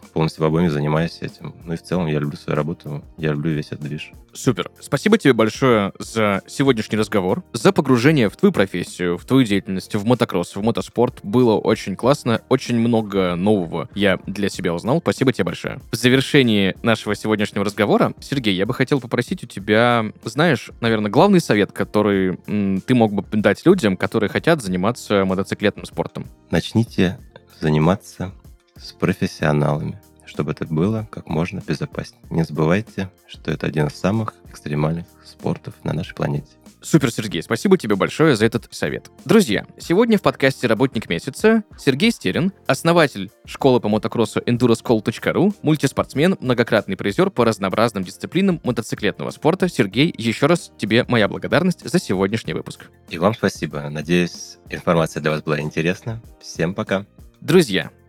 полностью 0.09 0.43
в 0.43 0.47
обойме 0.47 0.69
занимаюсь 0.69 1.19
этим. 1.21 1.55
Ну 1.65 1.73
и 1.73 1.77
в 1.77 1.81
целом 1.81 2.07
я 2.07 2.19
люблю 2.19 2.37
свою 2.37 2.55
работу, 2.55 3.03
я 3.17 3.31
люблю 3.31 3.51
весь 3.51 3.67
этот 3.67 3.81
движ. 3.81 4.11
Супер. 4.33 4.69
Спасибо 4.79 5.17
тебе 5.17 5.33
большое 5.33 5.91
за 5.99 6.41
сегодняшний 6.47 6.97
разговор, 6.97 7.43
за 7.53 7.71
погружение 7.71 8.29
в 8.29 8.37
твою 8.37 8.51
профессию, 8.51 9.17
в 9.17 9.25
твою 9.25 9.43
деятельность, 9.43 9.95
в 9.95 10.05
мотокросс, 10.05 10.55
в 10.55 10.61
мотоспорт. 10.61 11.19
Было 11.23 11.55
очень 11.55 11.95
классно, 11.95 12.41
очень 12.49 12.77
много 12.77 13.35
нового 13.35 13.89
я 13.95 14.19
для 14.27 14.49
себя 14.49 14.73
узнал. 14.73 14.99
Спасибо 15.01 15.33
тебе 15.33 15.45
большое. 15.45 15.79
В 15.91 15.95
завершении 15.95 16.75
нашего 16.83 17.15
сегодняшнего 17.15 17.65
разговора, 17.65 18.13
Сергей, 18.19 18.55
я 18.55 18.65
бы 18.65 18.73
хотел 18.73 19.01
попросить 19.01 19.43
у 19.43 19.47
тебя, 19.47 20.05
знаешь, 20.23 20.69
наверное, 20.79 21.09
главный 21.11 21.39
совет, 21.39 21.71
который 21.71 22.37
м, 22.47 22.81
ты 22.81 22.93
мог 22.95 23.13
бы 23.13 23.23
дать 23.31 23.65
людям, 23.65 23.97
которые 23.97 24.29
хотят 24.29 24.61
заниматься 24.61 25.25
мотоциклетным 25.25 25.85
спортом. 25.85 26.27
Начните 26.51 27.17
заниматься 27.59 28.31
с 28.81 28.93
профессионалами. 28.93 29.99
чтобы 30.29 30.51
это 30.51 30.65
было 30.65 31.07
как 31.11 31.27
можно 31.27 31.59
безопаснее. 31.65 32.21
Не 32.29 32.43
забывайте, 32.43 33.09
что 33.27 33.49
это 33.49 33.65
один 33.65 33.87
из 33.87 33.95
самых 33.95 34.35
экстремальных 34.47 35.07
спортов 35.25 35.73
на 35.83 35.91
нашей 35.91 36.13
планете. 36.13 36.47
Супер, 36.81 37.11
Сергей, 37.11 37.43
спасибо 37.43 37.77
тебе 37.77 37.95
большое 37.95 38.35
за 38.37 38.45
этот 38.45 38.67
совет. 38.71 39.09
Друзья, 39.25 39.65
сегодня 39.79 40.17
в 40.17 40.21
подкасте 40.21 40.67
«Работник 40.67 41.09
месяца» 41.09 41.63
Сергей 41.77 42.11
Стерин, 42.11 42.53
основатель 42.67 43.31
школы 43.45 43.81
по 43.81 43.89
мотокроссу 43.89 44.39
enduroschool.ru, 44.39 45.53
мультиспортсмен, 45.61 46.37
многократный 46.39 46.95
призер 46.95 47.31
по 47.31 47.43
разнообразным 47.43 48.03
дисциплинам 48.03 48.61
мотоциклетного 48.63 49.31
спорта. 49.31 49.67
Сергей, 49.67 50.13
еще 50.17 50.45
раз 50.45 50.71
тебе 50.77 51.03
моя 51.09 51.27
благодарность 51.27 51.89
за 51.89 51.99
сегодняшний 51.99 52.53
выпуск. 52.53 52.85
И 53.09 53.17
вам 53.17 53.33
спасибо. 53.33 53.89
Надеюсь, 53.89 54.57
информация 54.69 55.21
для 55.21 55.31
вас 55.31 55.41
была 55.43 55.59
интересна. 55.59 56.21
Всем 56.39 56.73
пока. 56.73 57.05
Друзья, 57.41 57.91